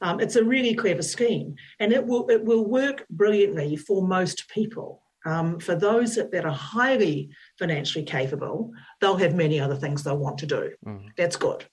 Um, 0.01 0.21
it's 0.21 0.37
a 0.37 0.45
really 0.45 0.75
clever 0.75 1.03
scheme, 1.03 1.55
and 1.81 1.93
it 1.93 2.05
will 2.05 2.29
it 2.29 2.45
will 2.45 2.67
work 2.67 3.07
brilliantly 3.09 3.77
for 3.77 4.07
most 4.07 4.49
people. 4.49 5.03
Um, 5.25 5.59
for 5.59 5.75
those 5.75 6.15
that, 6.15 6.31
that, 6.33 6.45
are 6.45 6.53
highly 6.53 7.31
financially 7.59 8.05
capable, 8.05 8.73
they'll 9.01 9.17
have 9.17 9.35
many 9.35 9.59
other 9.59 9.75
things 9.75 10.03
they'll 10.03 10.17
want 10.17 10.39
to 10.39 10.47
do. 10.47 10.71
Mm. 10.87 11.09
That's 11.17 11.37
good. 11.37 11.67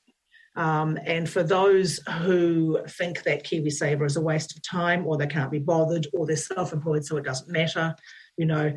Um, 0.55 0.97
and 1.05 1.29
for 1.29 1.43
those 1.43 1.99
who 2.21 2.79
think 2.87 3.23
that 3.23 3.43
KiwiSaver 3.43 4.05
is 4.05 4.15
a 4.15 4.21
waste 4.21 4.55
of 4.55 4.63
time, 4.63 5.05
or 5.05 5.17
they 5.17 5.27
can't 5.27 5.51
be 5.51 5.59
bothered, 5.59 6.07
or 6.13 6.25
they're 6.25 6.37
self-employed, 6.37 7.05
so 7.05 7.17
it 7.17 7.25
doesn't 7.25 7.51
matter, 7.51 7.95
you 8.37 8.45
know, 8.45 8.73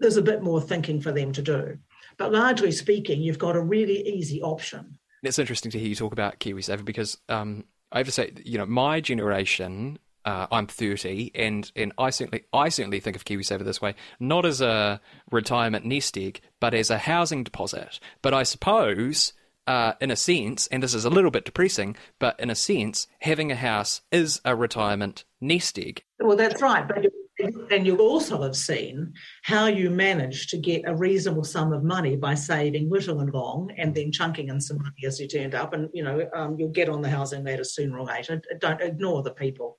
there's 0.00 0.16
a 0.16 0.22
bit 0.22 0.42
more 0.42 0.60
thinking 0.60 1.00
for 1.00 1.12
them 1.12 1.32
to 1.32 1.42
do. 1.42 1.78
But 2.18 2.32
largely 2.32 2.72
speaking, 2.72 3.20
you've 3.20 3.38
got 3.38 3.56
a 3.56 3.60
really 3.60 4.06
easy 4.08 4.42
option. 4.42 4.98
It's 5.22 5.38
interesting 5.38 5.70
to 5.72 5.78
hear 5.78 5.88
you 5.88 5.94
talk 5.94 6.12
about 6.12 6.40
KiwiSaver 6.40 6.84
because 6.84 7.18
um, 7.28 7.64
I 7.92 7.98
have 7.98 8.06
to 8.06 8.12
say, 8.12 8.32
you 8.44 8.58
know, 8.58 8.66
my 8.66 9.00
generation. 9.00 9.98
Uh, 10.24 10.48
I'm 10.50 10.66
30, 10.66 11.30
and, 11.36 11.70
and 11.76 11.92
I 11.98 12.10
certainly 12.10 12.42
I 12.52 12.68
certainly 12.68 12.98
think 12.98 13.14
of 13.14 13.24
KiwiSaver 13.24 13.64
this 13.64 13.80
way, 13.80 13.94
not 14.18 14.44
as 14.44 14.60
a 14.60 15.00
retirement 15.30 15.84
nest 15.84 16.18
egg, 16.18 16.40
but 16.58 16.74
as 16.74 16.90
a 16.90 16.98
housing 16.98 17.44
deposit. 17.44 18.00
But 18.22 18.34
I 18.34 18.42
suppose, 18.42 19.34
uh, 19.66 19.92
in 20.00 20.10
a 20.10 20.16
sense, 20.16 20.66
and 20.68 20.82
this 20.82 20.94
is 20.94 21.04
a 21.04 21.10
little 21.10 21.30
bit 21.30 21.44
depressing, 21.44 21.96
but 22.18 22.38
in 22.38 22.50
a 22.50 22.54
sense, 22.54 23.06
having 23.20 23.50
a 23.50 23.56
house 23.56 24.02
is 24.12 24.40
a 24.44 24.54
retirement 24.54 25.24
nest 25.40 25.78
egg. 25.78 26.02
Well, 26.20 26.36
that's 26.36 26.62
right, 26.62 26.86
but 26.86 27.06
and 27.70 27.86
you'll 27.86 28.00
also 28.00 28.42
have 28.42 28.56
seen 28.56 29.12
how 29.42 29.66
you 29.66 29.90
manage 29.90 30.48
to 30.48 30.56
get 30.56 30.82
a 30.86 30.94
reasonable 30.94 31.44
sum 31.44 31.72
of 31.72 31.84
money 31.84 32.16
by 32.16 32.34
saving 32.34 32.88
little 32.88 33.20
and 33.20 33.32
long 33.32 33.70
and 33.76 33.94
then 33.94 34.10
chunking 34.10 34.48
in 34.48 34.60
some 34.60 34.78
money 34.78 35.04
as 35.04 35.20
you 35.20 35.28
turned 35.28 35.54
up. 35.54 35.74
And, 35.74 35.90
you 35.92 36.02
know, 36.02 36.28
um, 36.34 36.56
you'll 36.58 36.70
get 36.70 36.88
on 36.88 37.02
the 37.02 37.10
housing 37.10 37.44
ladder 37.44 37.64
sooner 37.64 37.98
or 37.98 38.06
later. 38.06 38.40
Don't 38.58 38.80
ignore 38.80 39.22
the 39.22 39.34
people 39.34 39.78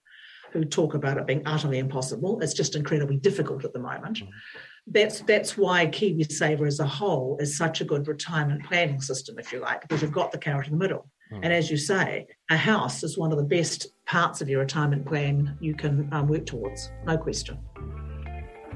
who 0.51 0.65
talk 0.65 0.93
about 0.93 1.17
it 1.17 1.25
being 1.25 1.41
utterly 1.45 1.79
impossible. 1.79 2.39
It's 2.41 2.53
just 2.53 2.75
incredibly 2.75 3.17
difficult 3.17 3.65
at 3.65 3.73
the 3.73 3.79
moment. 3.79 4.19
Mm. 4.19 4.29
That's 4.89 5.19
that's 5.21 5.57
why 5.57 5.87
KiwiSaver 5.87 6.65
as 6.65 6.79
a 6.79 6.87
whole 6.87 7.37
is 7.39 7.57
such 7.57 7.81
a 7.81 7.85
good 7.85 8.07
retirement 8.07 8.63
planning 8.65 9.01
system, 9.01 9.37
if 9.37 9.51
you 9.51 9.59
like, 9.59 9.81
because 9.81 10.01
you've 10.01 10.13
got 10.13 10.31
the 10.31 10.37
carrot 10.37 10.67
in 10.67 10.73
the 10.73 10.79
middle. 10.79 11.09
Mm. 11.31 11.39
And 11.43 11.53
as 11.53 11.69
you 11.69 11.75
say, 11.75 12.27
a 12.49 12.55
house 12.55 13.03
is 13.03 13.17
one 13.17 13.31
of 13.33 13.37
the 13.37 13.43
best 13.43 13.87
parts 14.05 14.39
of 14.39 14.47
your 14.47 14.61
retirement 14.61 15.05
plan 15.05 15.57
you 15.59 15.75
can 15.75 16.07
um, 16.13 16.27
work 16.27 16.45
towards, 16.45 16.89
no 17.05 17.17
question. 17.17 17.57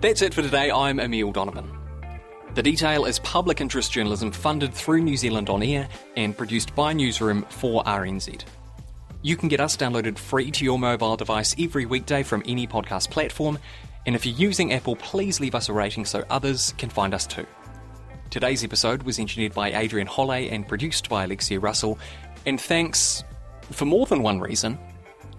That's 0.02 0.21
it 0.21 0.34
for 0.34 0.41
today. 0.41 0.69
I'm 0.69 1.00
Emile 1.00 1.32
Donovan. 1.32 1.71
The 2.56 2.63
Detail 2.63 3.06
is 3.06 3.19
public 3.19 3.62
interest 3.62 3.93
journalism 3.93 4.32
funded 4.32 4.74
through 4.74 5.04
New 5.04 5.15
Zealand 5.15 5.50
On 5.50 5.63
Air 5.63 5.88
and 6.17 6.36
produced 6.36 6.76
by 6.76 6.91
Newsroom 6.91 7.45
for 7.50 7.82
RNZ. 7.86 8.43
You 9.21 9.38
can 9.38 9.47
get 9.47 9.62
us 9.62 9.78
downloaded 9.78 10.17
free 10.17 10.52
to 10.52 10.65
your 10.65 10.78
mobile 10.78 11.15
device 11.15 11.56
every 11.58 11.86
weekday 11.86 12.24
from 12.24 12.43
any 12.45 12.67
podcast 12.67 13.10
platform, 13.10 13.58
and 14.06 14.16
if 14.16 14.26
you're 14.26 14.36
using 14.36 14.74
Apple, 14.74 14.96
please 14.96 15.40
leave 15.40 15.56
us 15.56 15.70
a 15.70 15.74
rating 15.74 16.06
so 16.06 16.24
others 16.30 16.74
can 16.78 16.90
find 16.90 17.14
us 17.14 17.28
too. 17.28 17.46
Today's 18.30 18.64
episode 18.64 19.04
was 19.04 19.20
engineered 19.20 19.54
by 19.54 19.74
Adrian 19.74 20.08
Holley 20.08 20.50
and 20.50 20.68
produced 20.68 21.10
by 21.10 21.26
Alexia 21.26 21.60
Russell, 21.60 22.00
and 22.46 22.60
thanks, 22.60 23.24
for 23.72 23.86
more 23.86 24.06
than 24.06 24.24
one 24.24 24.40
reason, 24.40 24.80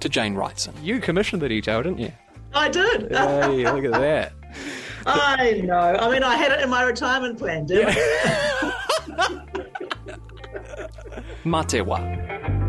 to 0.01 0.09
Jane 0.09 0.35
Wrightson. 0.35 0.75
You 0.83 1.01
commissioned 1.01 1.43
the 1.43 1.49
detail, 1.49 1.83
didn't 1.83 1.99
you? 1.99 2.13
I 2.55 2.69
did. 2.69 3.11
Hey, 3.11 3.71
look 3.73 3.85
at 3.85 3.93
that. 3.93 4.33
I 5.07 5.63
know. 5.65 5.75
I 5.75 6.11
mean, 6.11 6.23
I 6.23 6.37
had 6.37 6.53
it 6.53 6.61
in 6.61 6.71
my 6.71 6.83
retirement 6.83 7.39
plan, 7.39 7.67
didn't 7.67 7.97
yeah. 7.97 8.03
I? 8.25 9.43
Matewa. 11.45 12.62